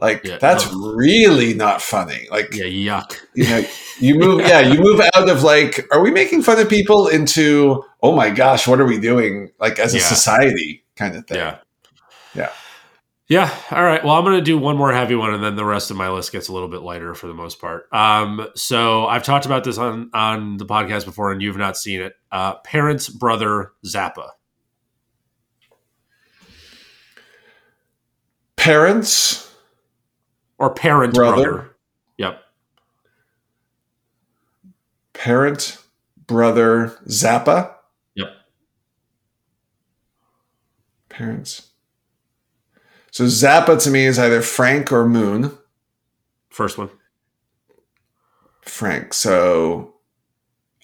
[0.00, 0.92] like yeah, that's no.
[0.94, 2.26] really not funny.
[2.30, 3.18] Like yeah, yuck.
[3.34, 3.64] You know,
[3.98, 7.84] you move yeah, you move out of like, are we making fun of people into
[8.02, 9.52] oh my gosh, what are we doing?
[9.60, 10.00] Like as yeah.
[10.00, 11.36] a society kind of thing.
[11.36, 11.58] Yeah.
[12.34, 12.50] Yeah.
[13.30, 13.48] Yeah.
[13.70, 14.04] All right.
[14.04, 16.10] Well, I'm going to do one more heavy one, and then the rest of my
[16.10, 17.86] list gets a little bit lighter for the most part.
[17.92, 22.00] Um, so I've talked about this on on the podcast before, and you've not seen
[22.00, 22.14] it.
[22.32, 24.30] Uh, Parents, brother, Zappa.
[28.56, 29.54] Parents,
[30.58, 31.52] or parent brother.
[31.52, 31.76] brother.
[32.18, 32.42] Yep.
[35.12, 35.78] Parent
[36.26, 37.74] brother Zappa.
[38.16, 38.28] Yep.
[41.08, 41.69] Parents.
[43.10, 45.56] So Zappa to me is either Frank or Moon.
[46.50, 46.90] First one.
[48.62, 49.14] Frank.
[49.14, 49.94] So,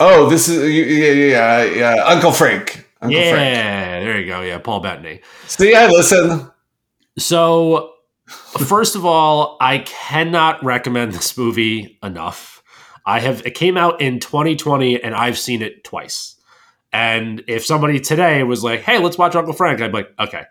[0.00, 2.04] oh, this is yeah, yeah, yeah.
[2.04, 2.88] Uncle Frank.
[3.00, 4.04] Uncle yeah, Frank.
[4.04, 4.40] there you go.
[4.40, 5.20] Yeah, Paul Bettany.
[5.46, 6.50] See, I listen.
[7.18, 12.62] So First of all, I cannot recommend this movie enough.
[13.04, 16.34] I have it came out in 2020 and I've seen it twice.
[16.92, 20.42] And if somebody today was like, "Hey, let's watch Uncle Frank," I'd be like, "Okay."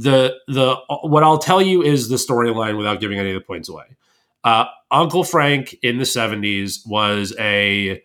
[0.00, 3.68] The the what I'll tell you is the storyline without giving any of the points
[3.68, 3.84] away.
[4.42, 8.02] Uh, Uncle Frank in the 70s was a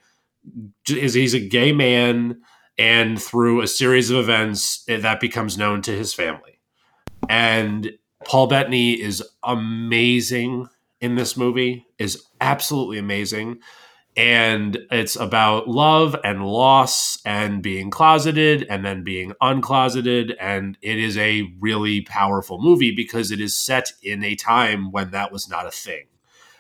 [0.89, 2.41] is he's a gay man
[2.77, 6.60] and through a series of events that becomes known to his family.
[7.29, 7.93] And
[8.25, 10.67] Paul Bettany is amazing
[10.99, 13.60] in this movie, is absolutely amazing.
[14.17, 20.36] And it's about love and loss and being closeted and then being uncloseted.
[20.39, 25.12] And it is a really powerful movie because it is set in a time when
[25.12, 26.06] that was not a thing.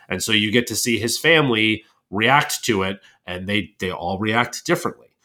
[0.09, 4.19] And so you get to see his family react to it, and they, they all
[4.19, 5.15] react differently.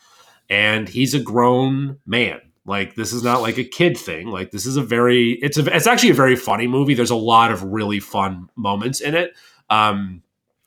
[0.48, 2.40] And he's a grown man
[2.70, 4.28] like this is not like a kid thing.
[4.28, 6.94] Like this is a very it's a it's actually a very funny movie.
[6.94, 9.36] There's a lot of really fun moments in it.
[9.70, 10.22] Um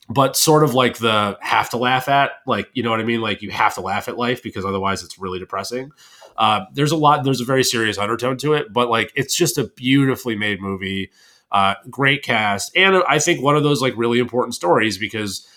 [0.10, 3.22] but sort of like the have to laugh at, like you know what I mean?
[3.22, 5.92] Like you have to laugh at life because otherwise it's really depressing.
[6.38, 7.24] Uh, there's a lot.
[7.24, 11.12] There's a very serious undertone to it, but like it's just a beautifully made movie.
[11.52, 15.48] Uh, great cast, and I think one of those like really important stories because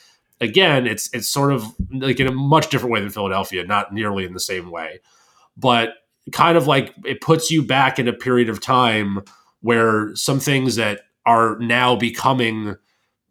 [0.40, 4.24] again, it's it's sort of like in a much different way than Philadelphia, not nearly
[4.24, 5.00] in the same way,
[5.56, 5.94] but
[6.32, 9.22] kind of like it puts you back in a period of time
[9.60, 12.76] where some things that are now becoming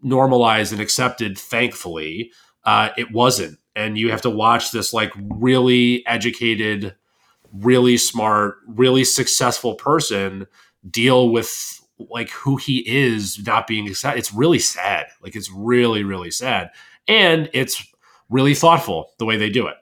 [0.05, 2.31] normalized and accepted, thankfully,
[2.63, 3.59] uh, it wasn't.
[3.75, 6.95] And you have to watch this like really educated,
[7.53, 10.47] really smart, really successful person
[10.89, 14.19] deal with like who he is not being accepted.
[14.19, 15.07] It's really sad.
[15.21, 16.71] Like it's really, really sad.
[17.07, 17.85] And it's
[18.29, 19.75] really thoughtful the way they do it.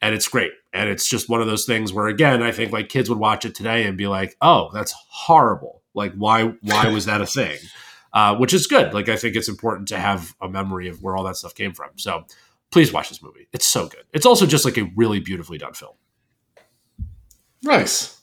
[0.00, 0.52] and it's great.
[0.72, 3.44] And it's just one of those things where, again, I think like kids would watch
[3.44, 5.82] it today and be like, "Oh, that's horrible!
[5.94, 6.44] Like, why?
[6.62, 7.58] Why was that a thing?"
[8.18, 8.92] Uh, which is good.
[8.92, 11.72] Like, I think it's important to have a memory of where all that stuff came
[11.72, 11.90] from.
[11.94, 12.24] So,
[12.72, 13.46] please watch this movie.
[13.52, 14.02] It's so good.
[14.12, 15.94] It's also just like a really beautifully done film.
[17.62, 18.20] Nice.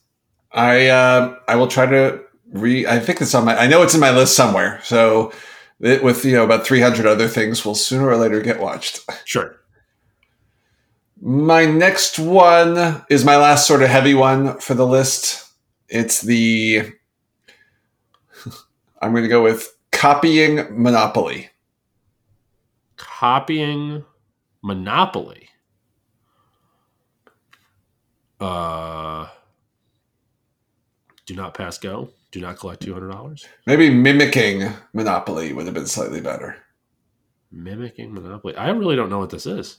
[0.51, 2.21] I uh, I will try to
[2.51, 2.85] re.
[2.85, 3.57] I think it's on my.
[3.57, 4.81] I know it's in my list somewhere.
[4.83, 5.31] So,
[5.79, 8.99] it, with you know about three hundred other things, will sooner or later get watched.
[9.23, 9.55] Sure.
[11.21, 15.49] My next one is my last sort of heavy one for the list.
[15.87, 16.91] It's the.
[19.01, 21.49] I'm going to go with copying Monopoly.
[22.97, 24.03] Copying
[24.61, 25.49] Monopoly.
[28.39, 29.27] Uh,
[31.25, 32.09] do not pass go.
[32.31, 33.47] Do not collect two hundred dollars.
[33.65, 36.57] Maybe mimicking Monopoly would have been slightly better.
[37.51, 38.55] Mimicking Monopoly.
[38.57, 39.77] I really don't know what this is.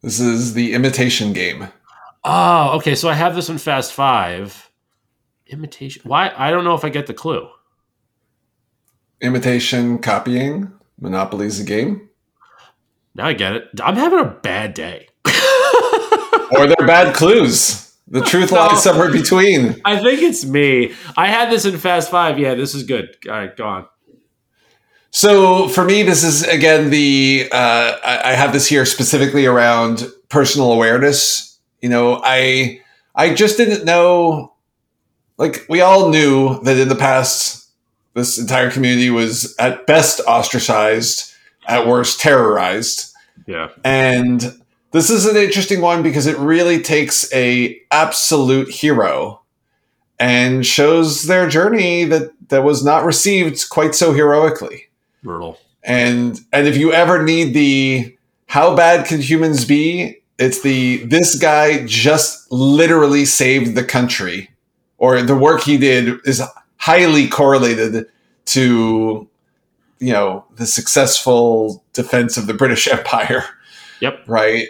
[0.00, 1.68] This is the imitation game.
[2.24, 2.94] Oh, okay.
[2.94, 4.70] So I have this in Fast Five.
[5.48, 6.02] Imitation.
[6.06, 6.32] Why?
[6.34, 7.48] I don't know if I get the clue.
[9.20, 10.70] Imitation copying.
[11.00, 12.08] Monopoly's a game.
[13.14, 13.68] Now I get it.
[13.82, 15.08] I'm having a bad day.
[16.56, 17.80] or they're bad clues.
[18.08, 18.58] The truth No.
[18.58, 19.80] lies somewhere between.
[19.84, 20.92] I think it's me.
[21.16, 22.38] I had this in Fast Five.
[22.38, 23.16] Yeah, this is good.
[23.26, 23.86] All right, go on.
[25.10, 30.06] So for me, this is again the uh, I, I have this here specifically around
[30.28, 31.58] personal awareness.
[31.80, 32.80] You know, I
[33.14, 34.54] I just didn't know.
[35.38, 37.63] Like we all knew that in the past,
[38.14, 41.34] this entire community was at best ostracized,
[41.66, 43.12] at worst terrorized.
[43.46, 43.68] Yeah.
[43.84, 44.60] And
[44.92, 49.42] this is an interesting one because it really takes a absolute hero
[50.18, 54.84] and shows their journey that that was not received quite so heroically.
[55.22, 55.58] Brutal.
[55.82, 60.18] And and if you ever need the how bad can humans be?
[60.38, 64.50] It's the this guy just literally saved the country
[64.98, 66.42] or the work he did is
[66.84, 68.06] highly correlated
[68.44, 69.26] to
[70.00, 73.44] you know the successful defense of the British Empire
[74.00, 74.24] Yep.
[74.26, 74.68] right?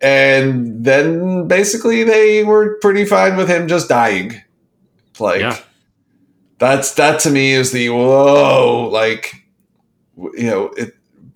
[0.00, 4.42] And then basically they were pretty fine with him just dying.
[5.20, 5.56] Like Yeah.
[6.58, 9.34] that's that to me is the whoa, like
[10.16, 10.94] you know, it,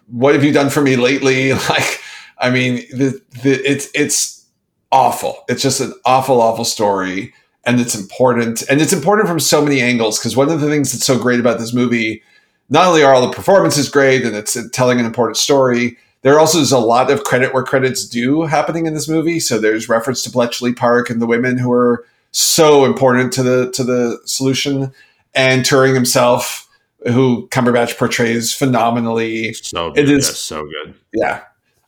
[0.08, 1.50] what have you done for me lately?
[1.70, 2.00] Like,
[2.38, 4.46] I mean, the, the it's it's
[4.90, 5.44] awful.
[5.48, 7.32] It's just an awful, awful story,
[7.66, 10.18] and it's important, and it's important from so many angles.
[10.18, 12.22] Because one of the things that's so great about this movie,
[12.70, 16.58] not only are all the performances great, and it's telling an important story, there also
[16.58, 19.38] is a lot of credit where credit's due happening in this movie.
[19.40, 23.70] So there's reference to Bletchley Park and the women who are so important to the
[23.72, 24.92] to the solution,
[25.34, 26.68] and Turing himself,
[27.06, 29.52] who Cumberbatch portrays phenomenally.
[29.54, 30.10] So It good.
[30.10, 30.94] is- Yeah, so good.
[31.12, 31.40] Yeah.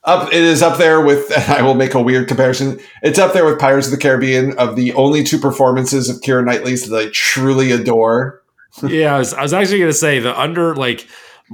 [0.09, 2.79] Up it is up there with I will make a weird comparison.
[3.03, 6.43] It's up there with Pirates of the Caribbean of the only two performances of Keira
[6.43, 8.41] Knightley's that I truly adore.
[8.87, 11.07] yeah, I was, I was actually going to say the under like.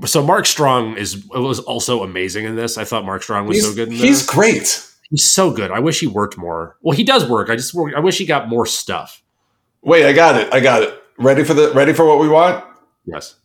[0.06, 2.78] So Mark Strong is was also amazing in this.
[2.78, 4.04] I thought Mark Strong was He's, so good in this.
[4.04, 4.30] he's this.
[4.30, 4.90] great.
[5.10, 5.72] He's so good.
[5.72, 6.78] I wish he worked more.
[6.82, 7.50] Well, he does work.
[7.50, 9.22] I just I wish he got more stuff.
[9.82, 10.54] Wait, I got it.
[10.54, 10.94] I got it.
[11.18, 12.64] Ready for the ready for what we want?
[13.06, 13.36] Yes.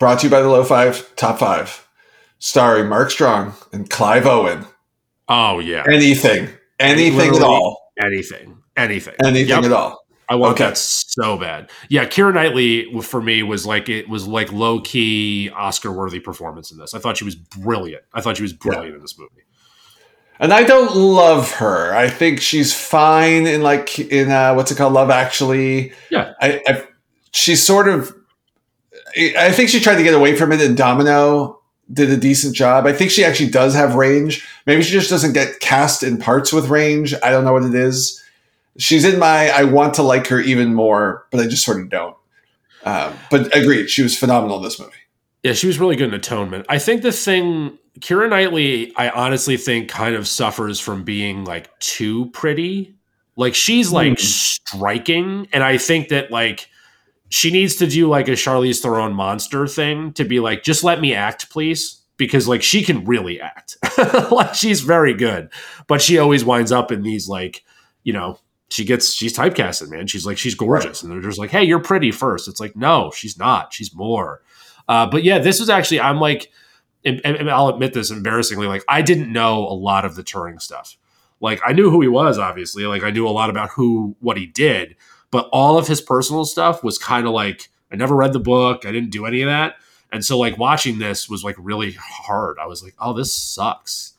[0.00, 1.86] Brought to you by the Low Five Top Five.
[2.40, 4.66] Starring Mark Strong and Clive Owen.
[5.28, 5.84] Oh yeah.
[5.88, 6.48] Anything.
[6.80, 7.92] Anything at all.
[8.02, 8.56] Anything.
[8.76, 9.14] Anything.
[9.22, 9.64] Anything Yep.
[9.64, 9.98] at all.
[10.28, 10.64] I want Okay.
[10.70, 11.70] that so bad.
[11.88, 16.70] Yeah, Keira Knightley for me was like it was like low key Oscar worthy performance
[16.72, 16.94] in this.
[16.94, 18.02] I thought she was brilliant.
[18.14, 19.42] I thought she was brilliant in this movie.
[20.38, 21.94] And I don't love her.
[21.94, 25.92] I think she's fine in like in uh, what's it called, Love Actually.
[26.10, 26.32] Yeah.
[26.40, 26.84] I, I
[27.32, 28.14] she's sort of.
[29.36, 31.59] I think she tried to get away from it, in Domino
[31.92, 32.86] did a decent job.
[32.86, 34.46] I think she actually does have range.
[34.66, 37.14] Maybe she just doesn't get cast in parts with range.
[37.22, 38.22] I don't know what it is.
[38.78, 39.50] She's in my.
[39.50, 42.16] I want to like her even more, but I just sort of don't.
[42.84, 44.92] Um, but agreed, she was phenomenal in this movie.
[45.42, 46.66] Yeah, she was really good in Atonement.
[46.68, 51.76] I think the thing Keira Knightley, I honestly think kind of suffers from being like
[51.80, 52.94] too pretty.
[53.36, 54.24] Like she's like Hmm.
[54.24, 56.68] striking, and I think that like
[57.30, 61.00] she needs to do like a Charlize Theron monster thing to be like, just let
[61.00, 62.02] me act, please.
[62.16, 63.78] Because like she can really act.
[64.30, 65.48] like she's very good.
[65.86, 67.64] But she always winds up in these like,
[68.02, 70.06] you know, she gets she's typecasted, man.
[70.06, 71.02] She's like, she's gorgeous.
[71.02, 72.46] And they're just like, hey, you're pretty first.
[72.46, 73.72] It's like, no, she's not.
[73.72, 74.42] She's more.
[74.88, 76.50] Uh, but yeah, this was actually, I'm like,
[77.04, 80.60] and, and I'll admit this embarrassingly, like I didn't know a lot of the Turing
[80.60, 80.96] stuff.
[81.40, 82.84] Like I knew who he was, obviously.
[82.86, 84.96] Like I knew a lot about who, what he did,
[85.30, 88.86] but all of his personal stuff was kind of like I never read the book.
[88.86, 89.76] I didn't do any of that,
[90.12, 92.58] and so like watching this was like really hard.
[92.60, 94.14] I was like, oh, this sucks.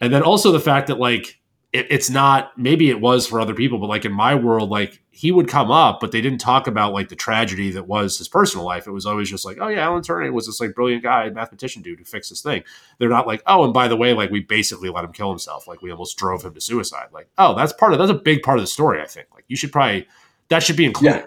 [0.00, 1.38] And then also the fact that like
[1.72, 5.00] it, it's not maybe it was for other people but like in my world like
[5.10, 8.28] he would come up but they didn't talk about like the tragedy that was his
[8.28, 11.02] personal life it was always just like oh yeah alan turing was this like brilliant
[11.02, 12.62] guy mathematician dude who fixed this thing
[12.98, 15.66] they're not like oh and by the way like we basically let him kill himself
[15.66, 18.42] like we almost drove him to suicide like oh that's part of that's a big
[18.42, 20.06] part of the story i think like you should probably
[20.48, 21.24] that should be included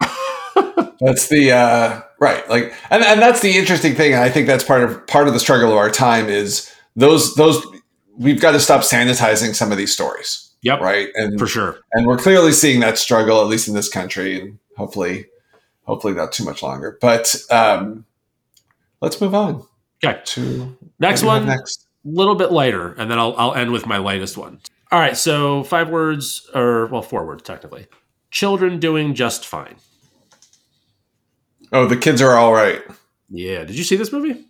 [0.00, 0.08] yeah.
[1.00, 4.64] that's the uh right like and, and that's the interesting thing and i think that's
[4.64, 7.64] part of part of the struggle of our time is those those
[8.18, 10.50] we've got to stop sanitizing some of these stories.
[10.62, 10.80] Yep.
[10.80, 11.08] Right.
[11.14, 11.78] And for sure.
[11.92, 15.26] And we're clearly seeing that struggle, at least in this country, and hopefully,
[15.84, 16.98] hopefully not too much longer.
[17.00, 18.04] But um,
[19.00, 19.64] let's move on.
[20.04, 20.20] Okay.
[20.24, 21.46] To next one.
[21.46, 21.86] Next.
[22.04, 24.60] A little bit lighter, and then I'll I'll end with my lightest one.
[24.90, 25.16] All right.
[25.16, 27.86] So five words, or well, four words technically.
[28.30, 29.76] Children doing just fine.
[31.72, 32.82] Oh, the kids are all right.
[33.30, 33.64] Yeah.
[33.64, 34.44] Did you see this movie?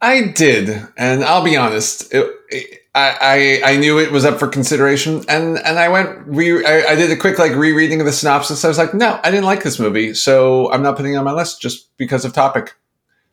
[0.00, 2.12] I did, and I'll be honest.
[2.12, 6.26] It, it, I, I, I knew it was up for consideration, and and I went
[6.26, 8.64] re I, I, did a quick like rereading of the synopsis.
[8.64, 11.24] I was like, no, I didn't like this movie, so I'm not putting it on
[11.24, 12.74] my list just because of topic.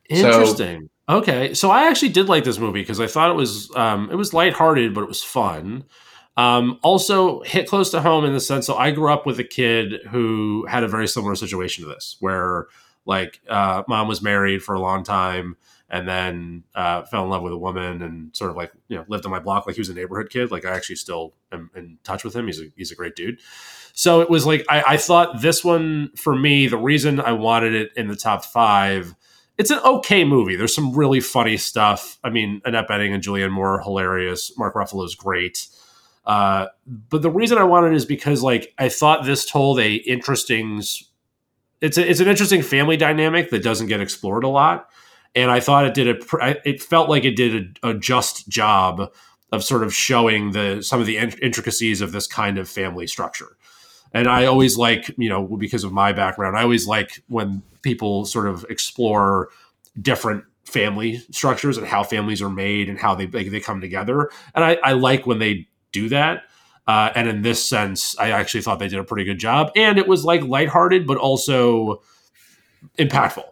[0.08, 0.88] Interesting.
[1.08, 4.08] So, okay, so I actually did like this movie because I thought it was um,
[4.10, 5.84] it was lighthearted, but it was fun.
[6.36, 9.44] Um, also hit close to home in the sense so I grew up with a
[9.44, 12.66] kid who had a very similar situation to this, where
[13.06, 15.56] like uh, mom was married for a long time
[15.90, 19.04] and then uh, fell in love with a woman and sort of like you know
[19.08, 20.50] lived on my block like he was a neighborhood kid.
[20.50, 22.46] Like I actually still am in touch with him.
[22.46, 23.40] He's a he's a great dude.
[23.92, 26.66] So it was like I, I thought this one for me.
[26.66, 29.14] The reason I wanted it in the top five.
[29.56, 30.56] It's an okay movie.
[30.56, 32.18] There's some really funny stuff.
[32.24, 34.50] I mean, Annette Bening and Julianne Moore hilarious.
[34.58, 35.68] Mark Ruffalo is great.
[36.26, 40.82] Uh, but the reason I wanted is because like I thought this told a interesting.
[41.80, 44.88] It's a, it's an interesting family dynamic that doesn't get explored a lot
[45.34, 46.68] and I thought it did a.
[46.68, 49.12] It felt like it did a, a just job
[49.52, 53.56] of sort of showing the some of the intricacies of this kind of family structure.
[54.12, 58.26] And I always like, you know, because of my background, I always like when people
[58.26, 59.48] sort of explore
[60.00, 64.30] different family structures and how families are made and how they they come together.
[64.54, 66.42] And I, I like when they do that.
[66.86, 69.72] Uh, and in this sense, I actually thought they did a pretty good job.
[69.74, 72.02] And it was like lighthearted, but also
[72.98, 73.46] impactful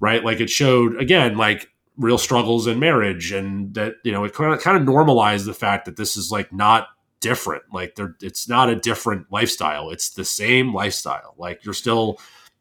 [0.00, 0.24] right?
[0.24, 4.52] Like it showed again, like real struggles in marriage, and that you know it kind
[4.52, 6.88] of kind of normalized the fact that this is like not
[7.20, 7.62] different.
[7.72, 9.90] Like there, it's not a different lifestyle.
[9.90, 11.34] It's the same lifestyle.
[11.38, 12.18] Like you're still.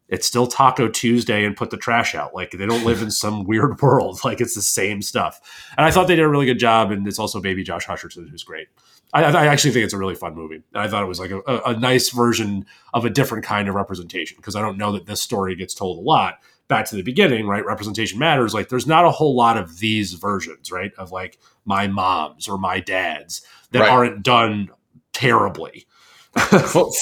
[0.09, 2.33] It's still Taco Tuesday and put the trash out.
[2.33, 4.21] Like they don't live in some weird world.
[4.23, 5.41] Like it's the same stuff.
[5.77, 6.91] And I thought they did a really good job.
[6.91, 8.69] And it's also baby Josh Hutcherson who's great.
[9.13, 10.61] I, I, actually think it's a really fun movie.
[10.73, 14.35] I thought it was like a, a, nice version of a different kind of representation
[14.37, 17.47] because I don't know that this story gets told a lot back to the beginning,
[17.47, 17.65] right?
[17.65, 18.53] Representation matters.
[18.53, 20.91] Like, there's not a whole lot of these versions, right?
[20.97, 23.41] Of like my mom's or my dad's
[23.71, 23.89] that right.
[23.89, 24.69] aren't done
[25.13, 25.87] terribly.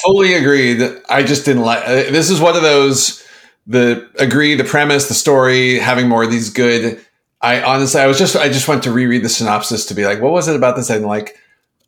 [0.03, 0.81] fully agreed.
[1.09, 1.83] I just didn't like.
[1.83, 3.25] Uh, this is one of those
[3.67, 7.03] the agree the premise, the story, having more of these good.
[7.41, 10.21] I honestly, I was just, I just went to reread the synopsis to be like,
[10.21, 10.89] what was it about this?
[10.89, 11.37] And like,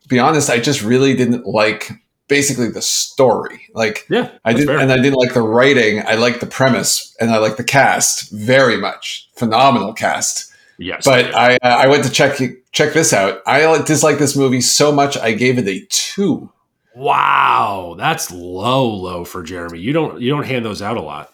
[0.08, 1.92] be honest, I just really didn't like
[2.28, 3.68] basically the story.
[3.74, 4.80] Like, yeah, I didn't, fair.
[4.80, 6.04] and I didn't like the writing.
[6.06, 9.30] I liked the premise, and I liked the cast very much.
[9.36, 10.54] Phenomenal cast.
[10.80, 12.40] Yes, but I uh, I went to check
[12.72, 13.42] check this out.
[13.48, 15.18] I dislike this movie so much.
[15.18, 16.52] I gave it a two.
[16.96, 19.80] Wow, that's low, low for Jeremy.
[19.80, 21.34] You don't you don't hand those out a lot.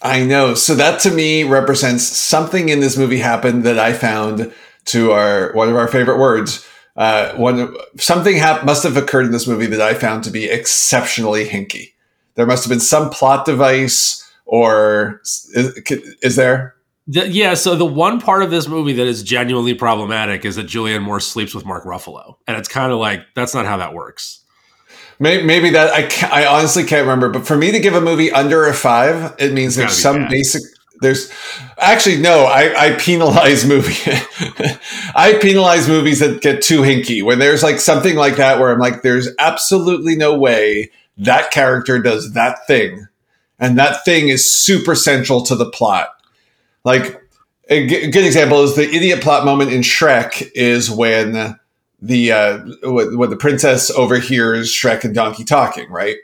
[0.00, 0.54] I know.
[0.54, 4.52] So that to me represents something in this movie happened that I found
[4.86, 6.66] to our one of our favorite words
[6.98, 10.46] uh, one something hap- must have occurred in this movie that I found to be
[10.46, 11.92] exceptionally hinky.
[12.34, 15.48] There must have been some plot device, or is,
[16.22, 16.74] is there?
[17.06, 20.66] The, yeah, so the one part of this movie that is genuinely problematic is that
[20.66, 23.94] Julianne Moore sleeps with Mark Ruffalo, and it's kind of like that's not how that
[23.94, 24.44] works.
[25.20, 28.30] Maybe, maybe that I, I honestly can't remember, but for me to give a movie
[28.32, 30.30] under a five, it means there's some bad.
[30.30, 30.62] basic
[31.00, 31.30] there's
[31.78, 33.94] actually no i, I penalize movie
[35.14, 37.22] i penalize movies that get too hinky.
[37.22, 41.98] When there's like something like that where i'm like there's absolutely no way that character
[42.00, 43.08] does that thing.
[43.58, 46.10] And that thing is super central to the plot.
[46.84, 47.20] Like
[47.68, 51.58] a good example is the idiot plot moment in shrek is when
[52.00, 56.16] the uh, when the princess overhears shrek and donkey talking right?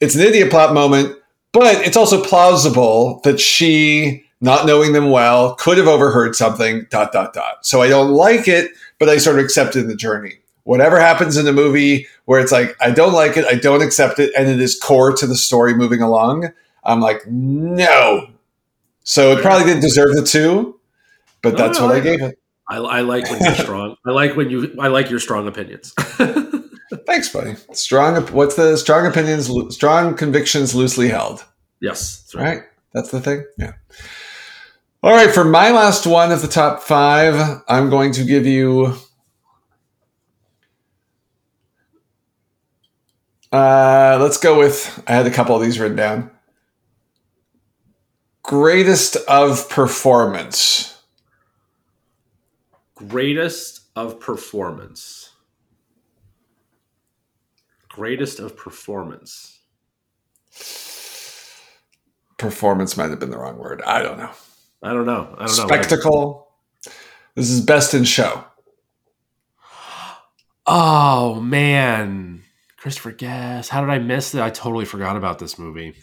[0.00, 1.17] It's an idiot plot moment
[1.58, 7.12] but it's also plausible that she, not knowing them well, could have overheard something, dot,
[7.12, 7.66] dot, dot.
[7.66, 10.34] So I don't like it, but I sort of accept it in the journey.
[10.62, 14.20] Whatever happens in the movie where it's like, I don't like it, I don't accept
[14.20, 16.52] it, and it is core to the story moving along,
[16.84, 18.28] I'm like, no.
[19.02, 20.78] So it probably didn't deserve the two,
[21.42, 22.38] but that's what I gave it.
[22.68, 23.96] I, I like when you're strong.
[24.06, 24.76] I like when you.
[24.78, 25.92] I like your strong opinions.
[27.08, 27.54] Thanks, buddy.
[27.72, 28.26] Strong.
[28.34, 29.50] What's the strong opinions?
[29.74, 31.42] Strong convictions, loosely held.
[31.80, 32.44] Yes, that's right.
[32.44, 32.62] right.
[32.92, 33.46] That's the thing.
[33.56, 33.72] Yeah.
[35.02, 35.30] All right.
[35.30, 38.94] For my last one of the top five, I'm going to give you.
[43.50, 45.02] Uh, let's go with.
[45.06, 46.30] I had a couple of these written down.
[48.42, 51.02] Greatest of performance.
[52.96, 55.27] Greatest of performance.
[57.98, 59.58] Greatest of performance.
[62.36, 63.82] Performance might have been the wrong word.
[63.84, 64.30] I don't know.
[64.84, 65.34] I don't know.
[65.36, 65.66] I don't know.
[65.66, 66.48] Spectacle.
[67.34, 68.44] This is best in show.
[70.64, 72.42] Oh man,
[72.76, 73.70] Christopher Guest.
[73.70, 74.44] How did I miss that?
[74.44, 75.96] I totally forgot about this movie.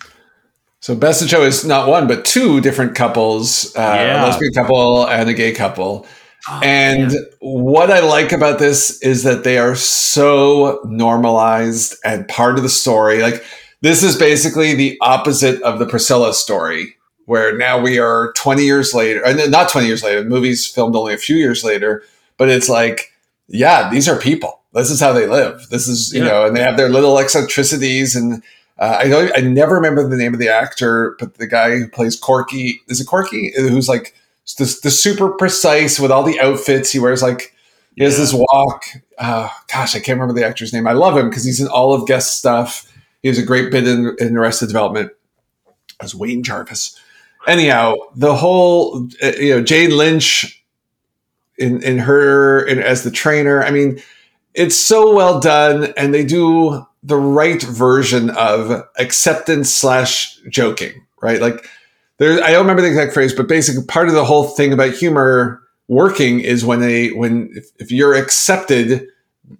[0.81, 4.21] So Best in Show is not one but two different couples, uh, yeah.
[4.21, 6.05] a lesbian couple and a gay couple.
[6.47, 7.25] Oh, and man.
[7.39, 12.69] what I like about this is that they are so normalized and part of the
[12.69, 13.21] story.
[13.21, 13.43] Like
[13.81, 18.93] this is basically the opposite of the Priscilla story, where now we are 20 years
[18.93, 22.03] later, and not 20 years later, the movie's filmed only a few years later,
[22.37, 23.11] but it's like,
[23.47, 24.61] yeah, these are people.
[24.73, 25.67] This is how they live.
[25.69, 26.29] This is, you yeah.
[26.29, 28.43] know, and they have their little eccentricities and
[28.77, 31.87] uh, I know I never remember the name of the actor, but the guy who
[31.87, 33.53] plays Corky is it Corky?
[33.55, 34.13] Who's like
[34.53, 36.91] the, the super precise with all the outfits.
[36.91, 37.53] He wears like
[37.95, 38.83] he has this walk.
[39.17, 40.87] Uh, gosh, I can't remember the actor's name.
[40.87, 42.91] I love him because he's in all of guest stuff.
[43.21, 45.11] He has a great bit in, in Arrested Development
[46.01, 46.99] as Wayne Jarvis.
[47.47, 50.63] Anyhow, the whole uh, you know Jane Lynch
[51.57, 53.63] in in her in, as the trainer.
[53.63, 54.01] I mean,
[54.53, 61.39] it's so well done, and they do the right version of acceptance slash joking, right?
[61.39, 61.67] Like
[62.18, 64.93] there, I don't remember the exact phrase, but basically part of the whole thing about
[64.93, 69.07] humor working is when they, when, if, if you're accepted,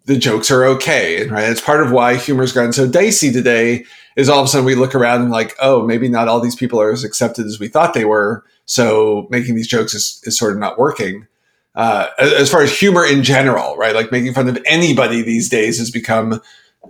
[0.06, 1.49] the jokes are okay, right?
[1.49, 3.86] It's part of why humor's gotten so dicey today
[4.16, 6.56] is all of a sudden we look around and like, oh, maybe not all these
[6.56, 8.43] people are as accepted as we thought they were.
[8.66, 11.28] So making these jokes is, is sort of not working.
[11.76, 13.93] Uh, as far as humor in general, right?
[13.93, 16.41] Like making fun of anybody these days has become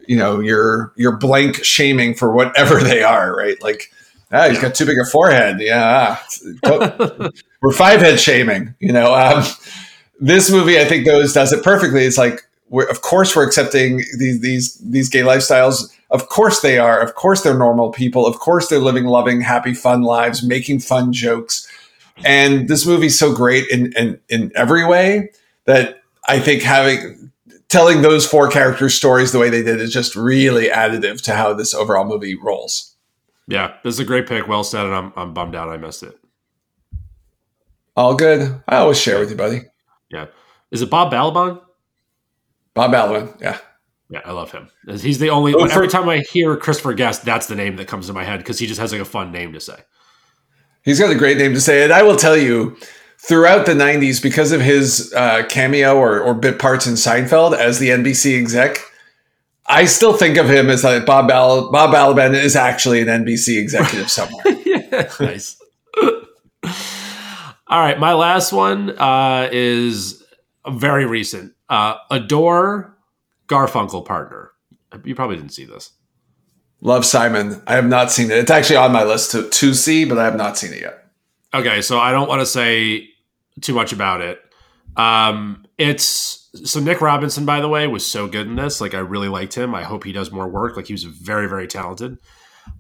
[0.08, 3.92] you know you're you're blank shaming for whatever they are right like
[4.32, 5.60] ah he's got too big a forehead.
[5.60, 6.18] Yeah
[7.62, 9.44] we're five head shaming you know um,
[10.20, 12.04] this movie i think goes does it perfectly.
[12.04, 15.92] It's like we're, of course we're accepting these these these gay lifestyles.
[16.12, 17.00] Of course they are.
[17.00, 18.26] Of course they're normal people.
[18.26, 21.68] Of course they're living loving happy fun lives making fun jokes.
[22.24, 25.32] And this movie's so great in in, in every way
[25.66, 27.32] that i think having
[27.70, 31.54] telling those four characters' stories the way they did is just really additive to how
[31.54, 32.95] this overall movie rolls.
[33.48, 34.48] Yeah, this is a great pick.
[34.48, 36.18] Well said, and I'm, I'm bummed out I missed it.
[37.96, 38.62] All good.
[38.68, 39.62] I always share with you, buddy.
[40.10, 40.28] Yeah.
[40.72, 41.62] Is it Bob Balaban?
[42.74, 43.58] Bob Balaban, yeah.
[44.10, 44.70] Yeah, I love him.
[44.88, 45.54] He's the only.
[45.54, 48.24] Oh, for, every time I hear Christopher Guest, that's the name that comes to my
[48.24, 49.78] head because he just has like a fun name to say.
[50.84, 52.78] He's got a great name to say, and I will tell you,
[53.18, 57.80] throughout the 90s because of his uh, cameo or, or bit parts in Seinfeld as
[57.80, 58.78] the NBC exec.
[59.68, 63.60] I still think of him as like Bob Bal- Bob Balaban is actually an NBC
[63.60, 64.44] executive somewhere.
[64.66, 65.60] yeah, nice.
[67.68, 70.24] All right, my last one uh, is
[70.70, 71.54] very recent.
[71.68, 72.96] Uh, Adore
[73.48, 74.52] Garfunkel partner.
[75.04, 75.92] You probably didn't see this.
[76.82, 77.62] Love Simon.
[77.66, 78.38] I have not seen it.
[78.38, 81.08] It's actually on my list to, to see, but I have not seen it yet.
[81.54, 83.10] Okay, so I don't want to say
[83.62, 84.40] too much about it.
[84.96, 88.80] Um, it's so Nick Robinson, by the way, was so good in this.
[88.80, 89.76] Like, I really liked him.
[89.76, 90.76] I hope he does more work.
[90.76, 92.18] Like, he was very, very talented.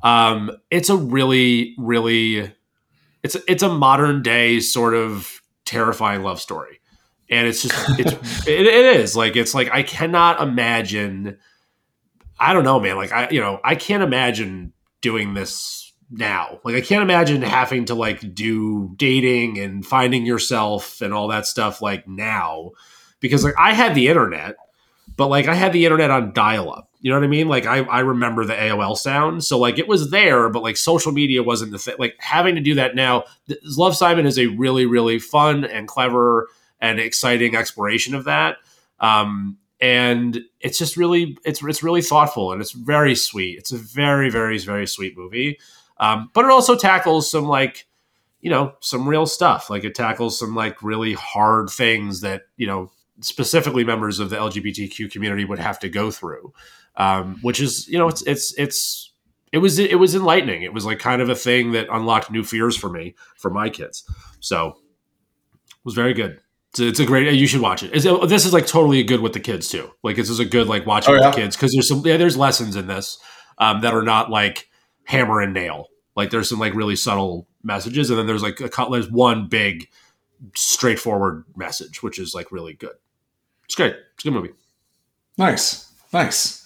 [0.01, 2.53] Um, it's a really, really,
[3.23, 6.79] it's it's a modern day sort of terrifying love story,
[7.29, 8.11] and it's just it's
[8.47, 11.37] it, it is like it's like I cannot imagine.
[12.39, 12.97] I don't know, man.
[12.97, 16.59] Like I, you know, I can't imagine doing this now.
[16.63, 21.45] Like I can't imagine having to like do dating and finding yourself and all that
[21.45, 22.71] stuff like now
[23.19, 24.55] because like I had the internet,
[25.17, 26.89] but like I had the internet on dial up.
[27.01, 27.47] You know what I mean?
[27.47, 29.43] Like I, I remember the AOL sound.
[29.43, 31.95] So like it was there, but like social media wasn't the thing.
[31.99, 33.25] Like having to do that now,
[33.63, 36.47] Love Simon is a really, really fun and clever
[36.81, 38.57] and exciting exploration of that.
[38.99, 43.57] Um, and it's just really it's it's really thoughtful and it's very sweet.
[43.59, 45.59] It's a very very very sweet movie.
[45.97, 47.87] Um, but it also tackles some like,
[48.41, 49.69] you know, some real stuff.
[49.69, 52.91] Like it tackles some like really hard things that, you know,
[53.21, 56.53] specifically members of the LGBTQ community would have to go through.
[56.97, 59.11] Um, which is, you know, it's, it's, it's,
[59.51, 60.63] it was, it was enlightening.
[60.63, 63.69] It was like kind of a thing that unlocked new fears for me, for my
[63.69, 64.03] kids.
[64.39, 66.39] So it was very good.
[66.71, 67.31] It's, it's a great.
[67.33, 67.91] You should watch it.
[67.93, 69.91] It's, uh, this is like totally good with the kids too.
[70.03, 71.31] Like this is a good like watching Oh, with yeah?
[71.31, 73.17] the kids because there's some yeah there's lessons in this
[73.59, 74.69] um, that are not like
[75.05, 75.87] hammer and nail.
[76.15, 79.89] Like there's some like really subtle messages, and then there's like a there's one big
[80.55, 82.95] straightforward message, which is like really good.
[83.65, 83.95] It's great.
[84.13, 84.53] It's a good movie.
[85.37, 86.65] Nice, nice.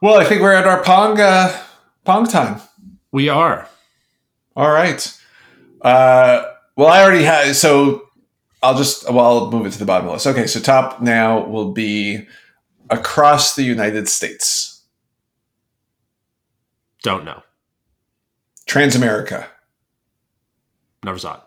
[0.00, 1.56] Well, I think we're at our pong uh,
[2.04, 2.60] pong time.
[3.10, 3.68] We are.
[4.54, 5.20] All right.
[5.80, 6.44] Uh,
[6.76, 7.54] well, I already had.
[7.56, 8.08] So
[8.62, 9.10] I'll just.
[9.10, 10.26] Well, I'll move it to the bottom of the list.
[10.26, 10.46] Okay.
[10.46, 12.26] So top now will be
[12.90, 14.82] across the United States.
[17.02, 17.42] Don't know.
[18.66, 19.46] Transamerica.
[21.04, 21.40] Never saw it.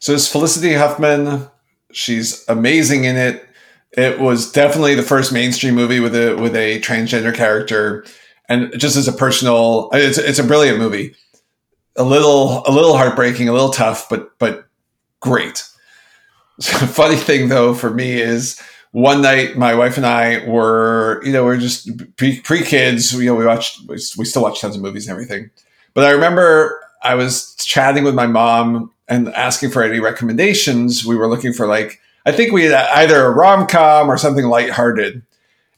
[0.00, 1.48] So it's Felicity Huffman.
[1.90, 3.47] She's amazing in it.
[3.92, 8.04] It was definitely the first mainstream movie with a with a transgender character,
[8.48, 11.14] and just as a personal, it's it's a brilliant movie.
[11.96, 14.68] A little a little heartbreaking, a little tough, but but
[15.20, 15.64] great.
[16.60, 18.60] funny thing though for me is
[18.90, 23.12] one night my wife and I were you know we're just pre pre kids.
[23.12, 25.50] You know we watched we still watch tons of movies and everything,
[25.94, 31.06] but I remember I was chatting with my mom and asking for any recommendations.
[31.06, 34.46] We were looking for like I think we had either a rom com or something
[34.46, 35.22] lighthearted,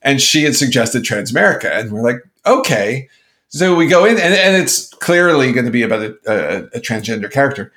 [0.02, 3.08] and she had suggested Transamerica, and we're like, okay.
[3.48, 6.80] So we go in, and, and it's clearly going to be about a, a, a
[6.80, 7.72] transgender character,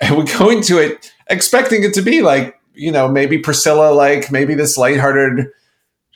[0.00, 4.30] and we go into it expecting it to be like you know maybe Priscilla, like
[4.30, 5.48] maybe this lighthearted,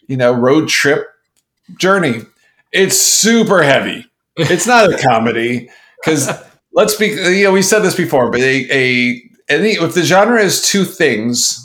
[0.07, 1.09] you know, road trip
[1.77, 2.23] journey.
[2.73, 4.07] It's super heavy.
[4.37, 5.71] It's not a comedy
[6.03, 6.31] because
[6.73, 10.41] let's be you know we said this before, but a, a any if the genre
[10.41, 11.64] is two things,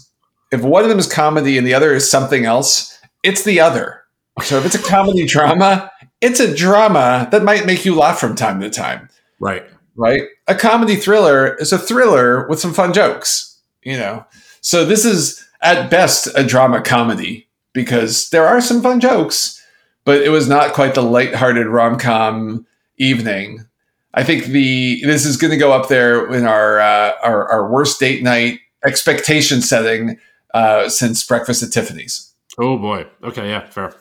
[0.51, 4.03] if one of them is comedy and the other is something else, it's the other.
[4.43, 5.91] So if it's a comedy drama,
[6.21, 9.63] it's a drama that might make you laugh from time to time, Right.
[9.95, 10.23] right?
[10.47, 14.25] A comedy thriller is a thriller with some fun jokes, you know.
[14.61, 19.61] So this is at best a drama comedy because there are some fun jokes,
[20.05, 22.65] but it was not quite the lighthearted rom-com
[22.97, 23.65] evening
[24.13, 27.71] I think the this is going to go up there in our uh, our, our
[27.71, 30.17] worst date night expectation setting
[30.53, 32.33] uh, since Breakfast at Tiffany's.
[32.57, 33.07] Oh boy.
[33.23, 33.49] Okay.
[33.49, 33.69] Yeah.
[33.69, 33.93] Fair.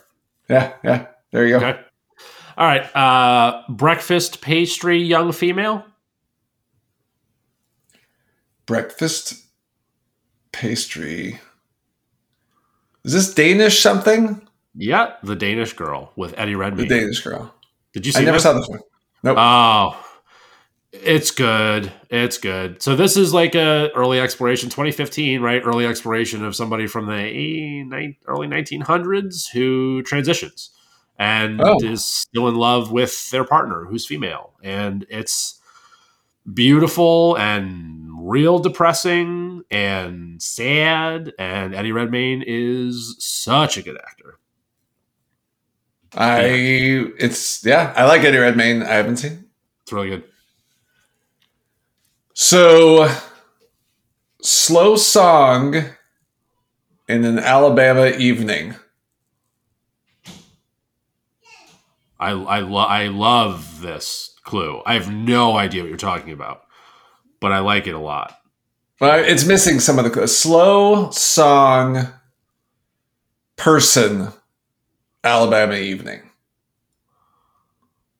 [0.48, 1.06] Yeah, yeah.
[1.30, 1.66] There you go.
[1.66, 1.80] Okay.
[2.56, 2.96] All right.
[2.96, 5.84] Uh, breakfast pastry, young female.
[8.66, 9.44] Breakfast
[10.52, 11.40] pastry.
[13.04, 14.46] Is this Danish something?
[14.74, 16.88] Yeah, the Danish girl with Eddie Redmayne.
[16.88, 17.54] The Danish girl.
[17.92, 18.20] Did you see?
[18.20, 18.42] I never this?
[18.42, 18.80] saw this one.
[19.22, 19.38] Nope.
[19.38, 20.07] Oh,
[21.02, 21.92] it's good.
[22.10, 22.82] It's good.
[22.82, 25.62] So this is like a early exploration, 2015, right?
[25.64, 30.70] Early exploration of somebody from the early 1900s who transitions
[31.18, 31.78] and Oh.
[31.82, 35.60] is still in love with their partner who's female, and it's
[36.54, 41.32] beautiful and real depressing and sad.
[41.38, 44.38] And Eddie Redmayne is such a good actor.
[46.16, 46.40] I
[47.18, 47.92] it's yeah.
[47.96, 48.82] I like Eddie Redmayne.
[48.82, 49.44] I haven't seen.
[49.82, 50.24] It's really good.
[52.40, 53.12] So,
[54.40, 55.74] slow song
[57.08, 58.76] in an Alabama evening.
[62.20, 64.80] I I, lo- I love this clue.
[64.86, 66.62] I have no idea what you're talking about,
[67.40, 68.38] but I like it a lot.
[69.00, 72.06] Well, it's missing some of the slow song
[73.56, 74.28] person
[75.24, 76.27] Alabama evening.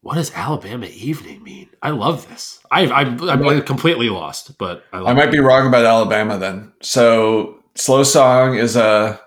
[0.09, 1.69] What does Alabama evening mean?
[1.83, 2.61] I love this.
[2.71, 6.73] I, I'm I'm like completely lost, but I I might be wrong about Alabama then.
[6.81, 9.21] So, slow song is a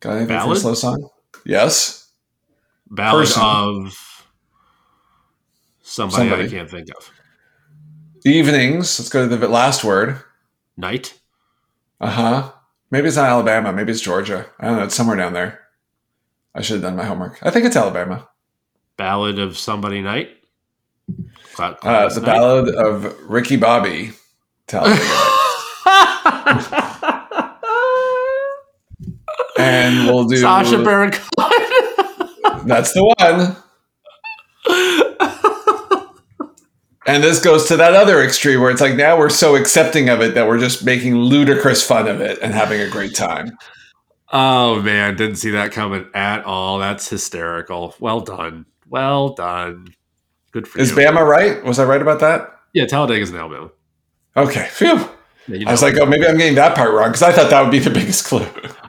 [0.00, 0.58] got anything Ballad?
[0.58, 1.08] slow song?
[1.46, 2.06] Yes.
[2.84, 2.96] it.
[2.96, 3.42] ballad person.
[3.42, 4.26] of
[5.80, 6.44] somebody, Somebody.
[6.44, 7.10] I can't think of.
[8.26, 9.00] Evenings.
[9.00, 10.18] Let's go to the last word.
[10.76, 11.18] Night.
[11.98, 12.52] Uh huh.
[12.90, 13.72] Maybe it's not Alabama.
[13.72, 14.44] Maybe it's Georgia.
[14.60, 14.84] I don't know.
[14.84, 15.60] It's somewhere down there.
[16.54, 17.38] I should have done my homework.
[17.42, 18.28] I think it's Alabama.
[18.96, 20.30] Ballad of somebody night.
[21.54, 22.26] Cla- Uh, the Knight.
[22.26, 24.12] Ballad of Ricky Bobby.
[24.66, 25.04] Talladega.
[29.58, 30.36] and we'll do.
[30.36, 31.50] Sacha Baron Cohen.
[32.66, 33.56] That's the one.
[37.06, 40.22] And this goes to that other extreme where it's like now we're so accepting of
[40.22, 43.58] it that we're just making ludicrous fun of it and having a great time.
[44.32, 46.78] oh man, didn't see that coming at all.
[46.78, 47.94] That's hysterical.
[48.00, 48.64] Well done.
[48.88, 49.94] Well done.
[50.52, 50.98] Good for Is you.
[50.98, 51.62] Is Bama right?
[51.64, 52.50] Was I right about that?
[52.72, 53.70] yeah, Talladega's in Alabama.
[54.36, 54.68] Okay.
[54.70, 55.08] Phew.
[55.46, 57.50] Yeah, you I was like, oh, maybe I'm getting that part wrong because I thought
[57.50, 58.46] that would be the biggest clue.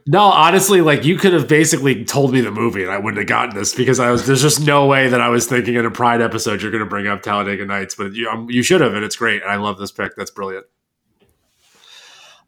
[0.07, 3.27] No, honestly, like you could have basically told me the movie and I wouldn't have
[3.27, 5.91] gotten this because I was there's just no way that I was thinking in a
[5.91, 8.93] Pride episode you're going to bring up Talladega Nights, but you um, you should have
[8.93, 10.15] and it's great and I love this pick.
[10.15, 10.65] That's brilliant.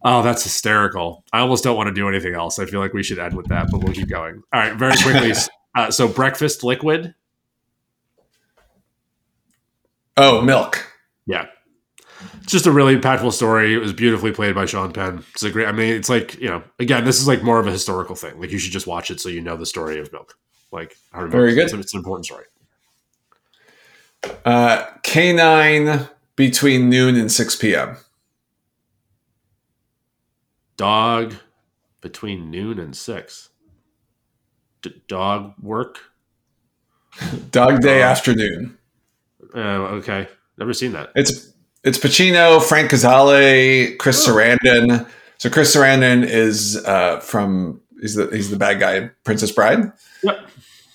[0.03, 1.23] Oh, that's hysterical.
[1.33, 2.59] I almost don't want to do anything else.
[2.59, 4.43] I feel like we should end with that, but we'll keep going.
[4.53, 5.33] All right, very quickly.
[5.75, 7.15] uh, so, breakfast liquid.
[10.17, 10.85] Oh, milk.
[11.25, 11.45] Yeah.
[12.41, 13.73] It's just a really impactful story.
[13.73, 15.23] It was beautifully played by Sean Penn.
[15.33, 17.67] It's a great, I mean, it's like, you know, again, this is like more of
[17.67, 18.39] a historical thing.
[18.39, 20.37] Like, you should just watch it so you know the story of milk.
[20.71, 21.65] Like, Very good.
[21.65, 22.45] It's, it's an important story.
[24.45, 27.97] Uh, K9 between noon and 6 p.m.
[30.75, 31.35] Dog
[32.01, 33.49] between noon and six.
[34.81, 35.99] D- dog work?
[37.51, 38.77] Dog Day Uh, afternoon.
[39.55, 40.27] Uh, okay.
[40.57, 41.11] Never seen that.
[41.15, 41.51] It's
[41.83, 44.31] it's Pacino, Frank Cazale, Chris Oh.
[44.33, 45.07] Sarandon.
[45.37, 49.91] So Chris Sarandon is uh, from he's the he's the bad guy, Princess Bride.
[50.23, 50.39] Yep.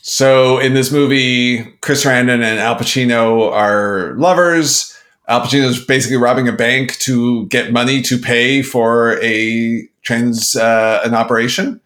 [0.02, 4.96] So in this movie, Chris Sarandon and Al Pacino are lovers.
[5.28, 10.56] Al Pacino is basically robbing a bank to get money to pay for a trans
[10.56, 11.80] uh, an operation.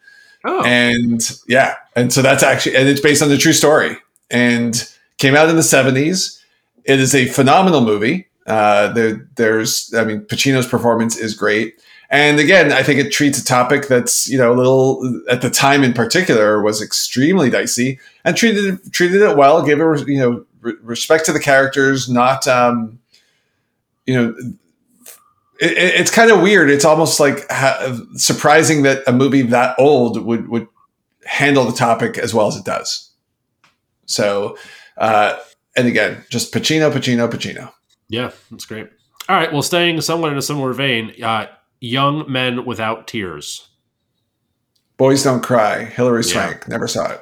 [0.47, 0.65] Oh.
[0.65, 3.99] And yeah, and so that's actually and it's based on the true story
[4.31, 6.41] and came out in the 70s.
[6.87, 8.29] It is a phenomenal movie.
[8.47, 11.75] Uh, there, there's, I mean, Pacino's performance is great.
[12.11, 15.51] And again, I think it treats a topic that's, you know, a little at the
[15.51, 20.45] time in particular was extremely dicey and treated treated it well, gave it, you know,
[20.61, 23.01] re- respect to the characters, not, um,
[24.07, 24.35] you know,
[25.59, 26.71] it- it's kind of weird.
[26.71, 30.69] It's almost like ha- surprising that a movie that old would would
[31.25, 33.11] handle the topic as well as it does.
[34.05, 34.57] So,
[34.97, 35.37] uh,
[35.77, 37.73] and again, just Pacino, Pacino, Pacino.
[38.09, 38.89] Yeah, that's great.
[39.29, 39.53] All right.
[39.53, 41.47] Well, staying somewhat in a similar vein, uh,
[41.81, 43.69] Young Men Without Tears.
[44.97, 45.85] Boys Don't Cry.
[45.85, 46.33] Hilary Yeah.
[46.33, 46.69] Swank.
[46.69, 47.21] Never saw it.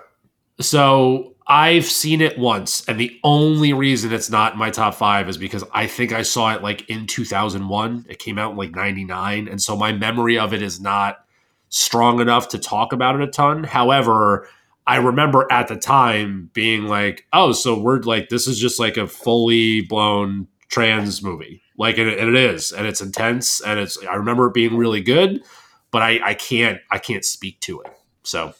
[0.61, 5.29] So I've seen it once, and the only reason it's not in my top five
[5.29, 8.07] is because I think I saw it like in 2001.
[8.09, 9.49] It came out in like 99.
[9.49, 11.25] And so my memory of it is not
[11.71, 13.65] strong enough to talk about it a ton.
[13.65, 14.49] However,
[14.87, 18.97] I remember at the time being like, oh, so we're like, this is just like
[18.97, 21.63] a fully blown trans movie.
[21.79, 24.77] Like, and it, and it is, and it's intense, and it's, I remember it being
[24.77, 25.43] really good,
[25.91, 27.93] but I, I can't, I can't speak to it.
[28.23, 28.55] So,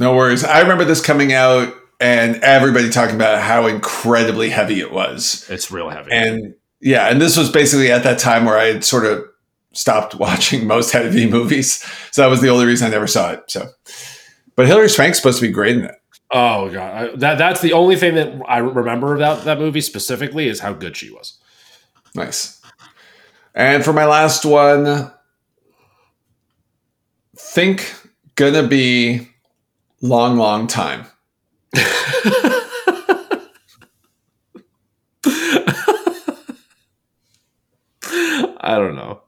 [0.00, 0.44] No worries.
[0.44, 5.46] I remember this coming out and everybody talking about how incredibly heavy it was.
[5.48, 6.10] it's real heavy.
[6.12, 9.24] And yeah, and this was basically at that time where I had sort of
[9.72, 11.84] stopped watching most heavy movies.
[12.10, 13.44] So that was the only reason I never saw it.
[13.48, 13.68] So,
[14.56, 15.94] but Hilary Swank's supposed to be great in it.
[16.30, 20.48] Oh god, I, that that's the only thing that I remember about that movie specifically
[20.48, 21.38] is how good she was.
[22.14, 22.60] Nice.
[23.54, 25.10] And for my last one,
[27.36, 27.94] think
[28.34, 29.28] gonna be
[30.00, 31.06] long, long time.
[38.64, 39.22] I don't know.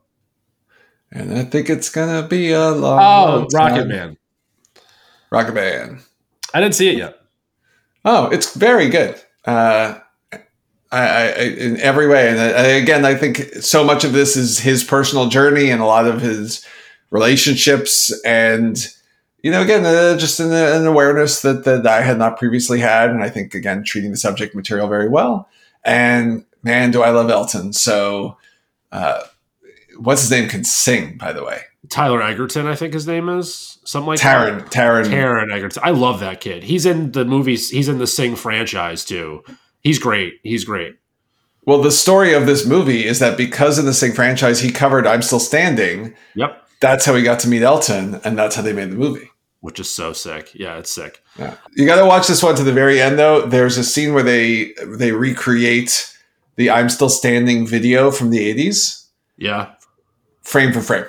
[1.13, 3.87] And I think it's gonna be a long, Oh, long Rocket.
[3.89, 4.17] Man.
[5.35, 5.99] Rocket Man.
[6.55, 7.19] I didn't see it yet.
[8.05, 9.21] Oh, it's very good.
[9.45, 9.99] Uh,
[10.33, 10.39] I,
[10.93, 11.29] I,
[11.59, 15.29] in every way, and I, again, I think so much of this is his personal
[15.29, 16.65] journey and a lot of his
[17.11, 18.79] relationships, and
[19.43, 23.11] you know, again, uh, just an, an awareness that that I had not previously had,
[23.11, 25.49] and I think again, treating the subject material very well.
[25.85, 27.73] And man, do I love Elton!
[27.73, 28.39] So,
[28.93, 29.25] uh,
[29.99, 30.49] what's his name?
[30.49, 31.63] Can sing, by the way.
[31.89, 35.13] Tyler Egerton, I think his name is something like Taron, Taron, that.
[35.13, 35.83] Taron Egerton.
[35.85, 36.63] I love that kid.
[36.63, 37.71] He's in the movies.
[37.71, 39.43] He's in the Sing franchise too.
[39.81, 40.35] He's great.
[40.43, 40.97] He's great.
[41.67, 45.07] Well, the story of this movie is that because in the Sing franchise, he covered
[45.07, 46.61] "I'm Still Standing." Yep.
[46.81, 49.31] That's how he got to meet Elton, and that's how they made the movie.
[49.61, 50.51] Which is so sick.
[50.55, 51.23] Yeah, it's sick.
[51.39, 51.55] Yeah.
[51.75, 53.47] You got to watch this one to the very end, though.
[53.47, 56.15] There's a scene where they they recreate
[56.57, 59.07] the "I'm Still Standing" video from the '80s,
[59.39, 59.73] Yeah.
[60.43, 61.07] frame for frame.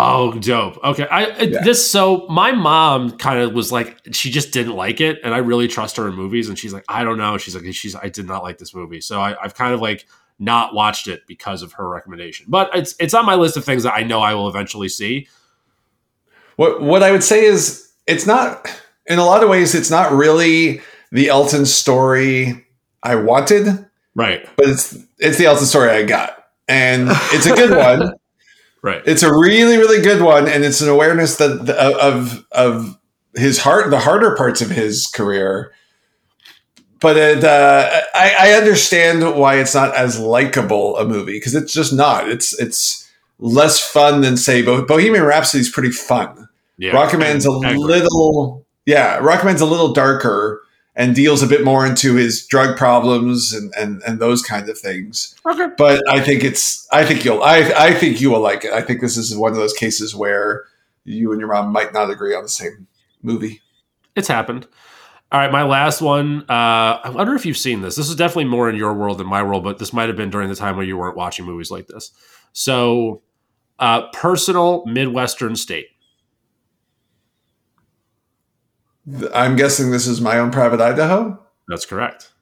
[0.00, 0.82] Oh, dope.
[0.84, 1.06] Okay.
[1.10, 1.62] I it- Yeah.
[1.64, 5.38] this so my mom kind of was like she just didn't like it, and I
[5.38, 6.48] really trust her in movies.
[6.48, 7.36] And she's like, I don't know.
[7.38, 10.06] She's like, she's I did not like this movie, so I, I've kind of like
[10.38, 12.46] not watched it because of her recommendation.
[12.48, 15.26] But it's it's on my list of things that I know I will eventually see.
[16.56, 18.68] What what I would say is it's not
[19.06, 20.80] in a lot of ways it's not really
[21.12, 22.66] the Elton story
[23.02, 24.46] I wanted, Right.
[24.56, 28.12] but it's it's the Elton story I got, and it's a good one.
[28.82, 29.02] Right.
[29.06, 32.98] It's a really, really good one, and it's an awareness that of of
[33.34, 35.72] his heart, the harder parts of his career.
[37.00, 41.72] But it, uh, I, I understand why it's not as likable a movie because it's
[41.72, 42.28] just not.
[42.28, 43.08] It's it's
[43.38, 46.48] less fun than say Bo- Bohemian Rhapsody is pretty fun.
[46.76, 46.90] yeah.
[46.92, 50.60] Rocketman's a little, yeah, Rocketman's a little darker,
[50.98, 54.76] and deals a bit more into his drug problems and, and, and those kinds of
[54.76, 55.36] things.
[55.46, 55.68] Okay.
[55.78, 58.72] But I think it's I think you'll I I think you will like it.
[58.72, 60.64] I think this is one of those cases where
[61.04, 62.88] you and your mom might not agree on the same
[63.22, 63.62] movie.
[64.16, 64.66] It's happened.
[65.30, 66.40] All right, my last one.
[66.48, 67.96] Uh, I wonder if you've seen this.
[67.96, 70.30] This is definitely more in your world than my world, but this might have been
[70.30, 72.12] during the time where you weren't watching movies like this.
[72.54, 73.22] So,
[73.78, 75.88] uh, personal Midwestern state.
[79.34, 81.38] I'm guessing this is my own private Idaho.
[81.68, 82.32] That's correct.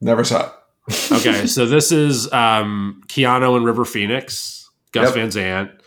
[0.00, 0.52] Never saw it.
[1.12, 5.14] okay, so this is um, Keanu and River Phoenix, Gus Yep.
[5.14, 5.80] Van Zant,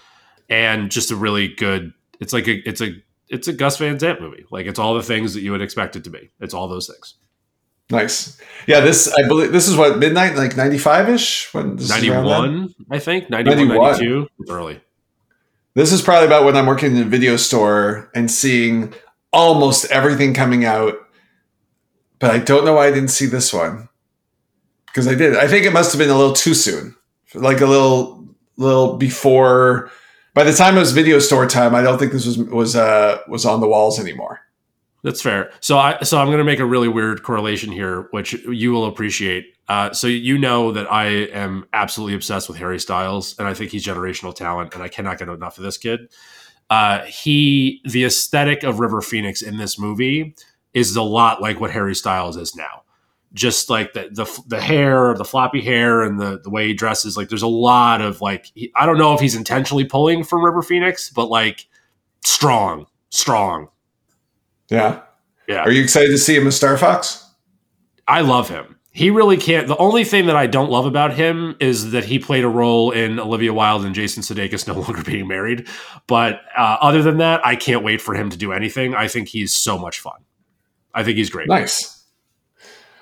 [0.50, 1.94] and just a really good.
[2.20, 2.96] It's like a it's a
[3.28, 4.46] it's a Gus Van Zant movie.
[4.52, 6.30] Like it's all the things that you would expect it to be.
[6.40, 7.16] It's all those things.
[7.90, 8.40] Nice.
[8.66, 12.10] Yeah, this I believe this is what midnight like 95 ish when this is Ninety
[12.10, 12.62] around then?
[12.62, 13.30] one, I think.
[13.30, 13.92] 91, 91.
[13.92, 14.28] 92.
[14.50, 14.82] Early.
[15.74, 18.94] This is probably about when I'm working in a video store and seeing
[19.34, 20.96] almost everything coming out.
[22.20, 23.90] But I don't know why I didn't see this one.
[24.86, 25.36] Because I did.
[25.36, 26.96] I think it must have been a little too soon.
[27.34, 28.24] Like a little
[28.56, 29.92] little before
[30.34, 33.20] by the time it was video store time, I don't think this was was uh
[33.28, 34.40] was on the walls anymore.
[35.04, 35.52] That's fair.
[35.60, 38.86] So I so I'm going to make a really weird correlation here, which you will
[38.86, 39.46] appreciate.
[39.68, 43.72] Uh, so you know that I am absolutely obsessed with Harry Styles, and I think
[43.72, 46.12] he's generational talent, and I cannot get enough of this kid.
[46.74, 50.34] Uh, he the aesthetic of River Phoenix in this movie
[50.74, 52.82] is a lot like what Harry Styles is now.
[53.32, 57.16] Just like the the, the hair, the floppy hair, and the the way he dresses.
[57.16, 60.44] Like there's a lot of like he, I don't know if he's intentionally pulling from
[60.44, 61.68] River Phoenix, but like
[62.26, 63.68] strong, strong.
[64.72, 65.02] Yeah.
[65.48, 65.60] Yeah.
[65.60, 67.24] Are you excited to see him as Star Fox?
[68.08, 68.73] I love him.
[68.96, 69.68] He really can't.
[69.68, 72.92] The only thing that I don't love about him is that he played a role
[72.92, 75.68] in Olivia Wilde and Jason Sudeikis no longer being married.
[76.06, 78.94] But uh, other than that, I can't wait for him to do anything.
[78.94, 80.22] I think he's so much fun.
[80.94, 81.48] I think he's great.
[81.48, 82.04] Nice.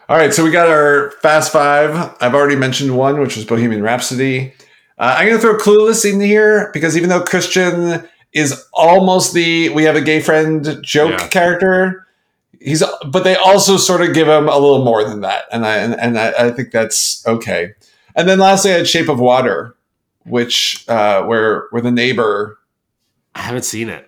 [0.08, 2.16] All right, so we got our Fast Five.
[2.22, 4.54] I've already mentioned one, which was Bohemian Rhapsody.
[4.98, 9.70] Uh, I'm going to throw Clueless in here because even though Christian is almost the
[9.70, 11.28] we have a gay friend joke Yeah.
[11.28, 12.08] character,
[12.64, 15.78] he's but they also sort of give him a little more than that, and I
[15.78, 17.74] and, and I, I think that's okay.
[18.16, 19.76] And then lastly, I had Shape of Water,
[20.26, 22.59] which uh, where where the neighbor
[23.36, 24.07] I haven't seen it.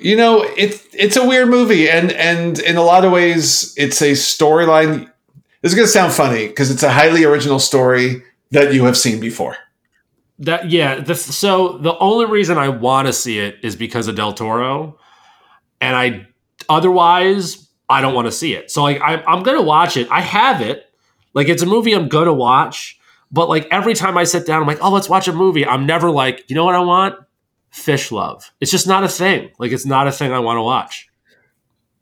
[0.00, 4.00] you know it's it's a weird movie and and in a lot of ways it's
[4.00, 5.10] a storyline
[5.60, 8.96] this is going to sound funny because it's a highly original story that you have
[8.96, 9.56] seen before
[10.38, 11.00] That yeah.
[11.00, 14.98] The, so the only reason I want to see it is because of Del Toro,
[15.80, 16.26] and I
[16.68, 18.70] otherwise I don't want to see it.
[18.70, 20.08] So like I, I'm gonna watch it.
[20.10, 20.86] I have it.
[21.34, 22.98] Like it's a movie I'm gonna watch.
[23.30, 25.64] But like every time I sit down, I'm like, oh, let's watch a movie.
[25.66, 27.16] I'm never like, you know what I want?
[27.70, 28.52] Fish love.
[28.60, 29.50] It's just not a thing.
[29.58, 31.08] Like it's not a thing I want to watch.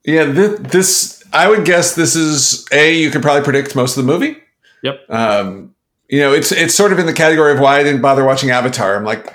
[0.04, 4.04] yeah this, this i would guess this is a you could probably predict most of
[4.04, 4.36] the movie
[4.82, 4.98] Yep.
[5.11, 5.74] um
[6.08, 8.50] you know it's it's sort of in the category of why i didn't bother watching
[8.50, 9.32] avatar i'm like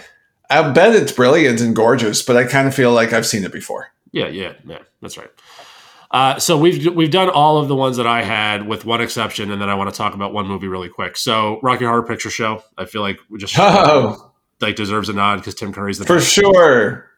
[0.50, 3.52] i bet it's brilliant and gorgeous but i kind of feel like i've seen it
[3.54, 4.80] before Yeah, yeah, yeah.
[5.02, 5.30] That's right.
[6.10, 9.52] Uh, so we've we've done all of the ones that I had, with one exception,
[9.52, 11.18] and then I want to talk about one movie really quick.
[11.18, 12.64] So Rocky Horror Picture Show.
[12.78, 16.16] I feel like we just oh like deserves a nod because Tim Curry's the for
[16.16, 16.32] best.
[16.32, 17.12] sure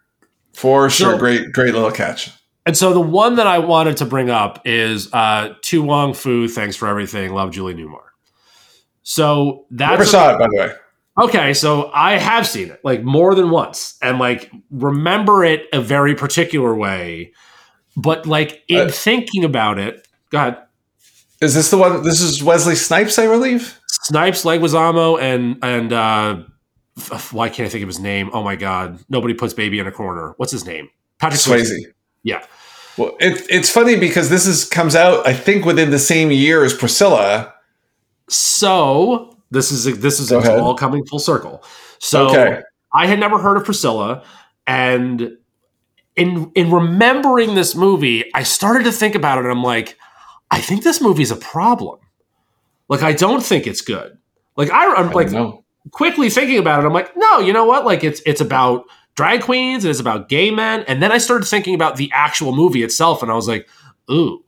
[0.54, 2.32] for sure So- great great little catch
[2.66, 6.48] And so the one that I wanted to bring up is uh, To Wong Foo.
[6.48, 7.32] Thanks for everything.
[7.34, 8.02] Love Julie Newmar.
[9.04, 10.72] So that's never saw it by the way
[11.20, 15.82] Okay, so I have seen it like more than once and like remember it a
[15.82, 17.34] very particular way.
[17.96, 20.58] But like in Uh, thinking about it, go ahead.
[21.42, 22.04] Is this the one?
[22.04, 23.80] This is Wesley Snipes, I believe.
[23.88, 26.44] Snipes, Leguizamo, and and uh
[27.32, 28.30] why can't I think of his name?
[28.34, 29.00] Oh my god.
[29.10, 30.34] Nobody puts baby in a corner.
[30.38, 30.90] What's his name?
[31.20, 31.72] Patrick Swayze.
[32.24, 32.44] Yeah.
[32.98, 36.64] Well, it, it's funny because this is comes out, I think, within the same year
[36.64, 37.54] as Priscilla.
[38.30, 40.60] So this is this is ahead.
[40.60, 41.64] all coming full circle.
[42.00, 42.62] So Okay.
[42.94, 44.24] I had never heard of Priscilla,
[44.66, 45.38] and
[46.16, 49.42] in in remembering this movie, I started to think about it.
[49.46, 49.98] and I'm like,
[50.52, 52.00] I think this movie's a problem.
[52.90, 54.18] Like, I don't think it's good.
[54.56, 55.54] Like, I, I'm I like
[55.92, 56.88] quickly thinking about it.
[56.88, 57.86] I'm like, no, you know what?
[57.86, 58.86] Like, it's it's about
[59.16, 60.84] drag queens and it's about gay men.
[60.88, 63.68] And then I started thinking about the actual movie itself, and I was like,
[64.10, 64.44] ooh.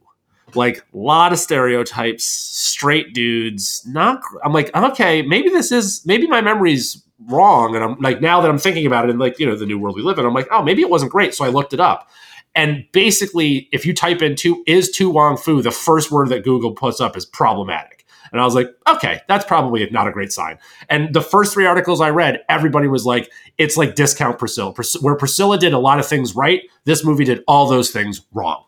[0.56, 3.84] Like a lot of stereotypes, straight dudes.
[3.88, 4.22] Not.
[4.44, 8.50] I'm like, okay, maybe this is maybe my memory's wrong, and I'm like now that
[8.50, 10.34] I'm thinking about it, and like you know the new world we live in, I'm
[10.34, 11.34] like, oh, maybe it wasn't great.
[11.34, 12.10] So I looked it up,
[12.56, 16.44] and basically, if you type in "two is To Wong Foo," the first word that
[16.44, 20.32] Google puts up is problematic, and I was like, okay, that's probably not a great
[20.32, 20.60] sign.
[20.90, 25.02] And the first three articles I read, everybody was like, it's like discount Priscilla, Pris-
[25.02, 26.62] where Priscilla did a lot of things right.
[26.86, 28.64] This movie did all those things wrong.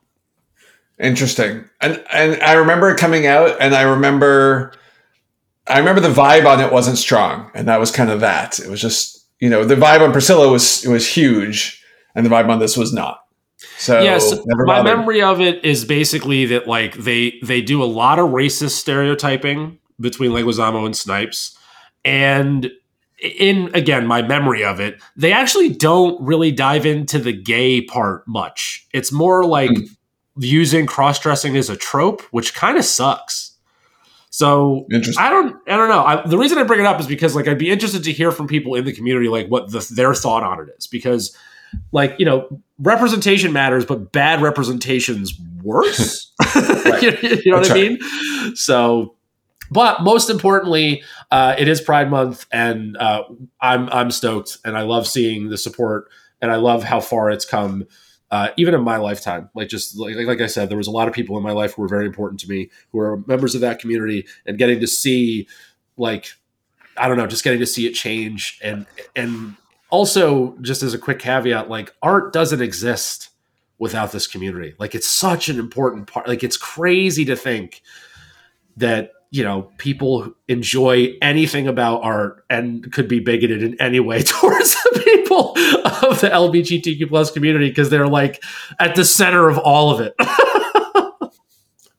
[1.02, 1.66] Interesting.
[1.82, 4.72] And and I remember it coming out, and I remember,
[5.68, 8.60] I remember the vibe on it wasn't strong, and that was kind of that.
[8.60, 11.84] It was just you know the vibe on Priscilla was was huge,
[12.14, 13.26] and the vibe on this was not.
[13.78, 17.86] So yes, never my memory of it is basically that like they they do a
[17.86, 21.58] lot of racist stereotyping between Leguizamo and Snipes,
[22.06, 22.70] and
[23.20, 28.28] in again my memory of it, they actually don't really dive into the gay part
[28.28, 28.88] much.
[28.94, 29.86] It's more like Hmm.
[30.48, 33.52] Using cross dressing as a trope, which kind of sucks.
[34.30, 34.88] So
[35.18, 36.06] I don't I don't know.
[36.06, 38.32] I, the reason I bring it up is because like I'd be interested to hear
[38.32, 41.36] from people in the community like what the, their thought on it is because
[41.92, 46.32] like you know representation matters but bad representation's worse.
[46.56, 48.00] you, you know That's what I right.
[48.00, 48.56] mean?
[48.56, 49.16] So
[49.72, 53.24] but most importantly, uh, it is Pride Month, and uh,
[53.62, 56.10] I'm I'm stoked, and I love seeing the support,
[56.42, 57.88] and I love how far it's come,
[58.32, 59.50] uh, even in my lifetime.
[59.54, 61.74] Like just like, like I said, there was a lot of people in my life
[61.74, 64.88] who were very important to me, who are members of that community, and getting to
[64.88, 65.48] see,
[65.98, 66.32] like,
[66.98, 69.56] I don't know, just getting to see it change, and and
[69.90, 73.30] also just as a quick caveat, like art doesn't exist
[73.78, 74.76] without this community.
[74.80, 76.28] Like it's such an important part.
[76.28, 77.82] Like it's crazy to think
[78.78, 84.24] that you know people enjoy anything about art and could be bigoted in any way
[84.24, 85.54] towards the people
[86.12, 88.44] of the LGBTQ plus community because they're like
[88.80, 90.16] at the center of all of it.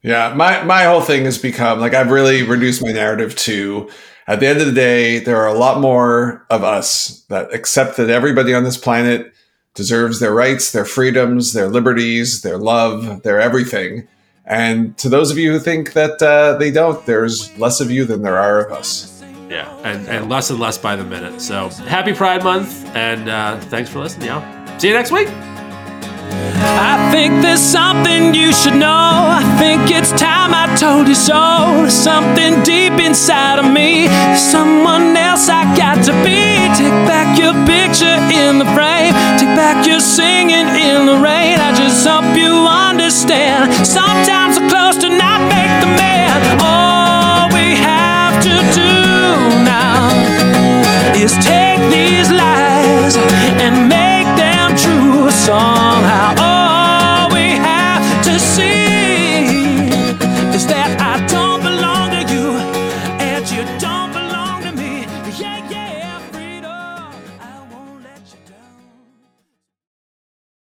[0.04, 3.88] Yeah, my my whole thing has become like I've really reduced my narrative to
[4.26, 7.96] at the end of the day, there are a lot more of us that accept
[7.96, 9.32] that everybody on this planet
[9.74, 14.06] deserves their rights, their freedoms, their liberties, their love, their everything.
[14.44, 18.04] And to those of you who think that uh, they don't, there's less of you
[18.04, 19.21] than there are of us.
[19.52, 21.40] Yeah, and, and less and less by the minute.
[21.42, 24.42] So happy Pride Month, and uh, thanks for listening, y'all.
[24.80, 25.28] See you next week.
[26.64, 28.88] I think there's something you should know.
[28.88, 31.86] I think it's time I told you so.
[31.90, 36.40] Something deep inside of me, someone else I got to be.
[36.72, 41.60] Take back your picture in the frame, take back your singing in the rain.
[41.60, 43.86] I just hope you understand.
[43.86, 44.42] Sometimes
[51.22, 53.14] is take these lies
[53.64, 55.91] and make them true songs.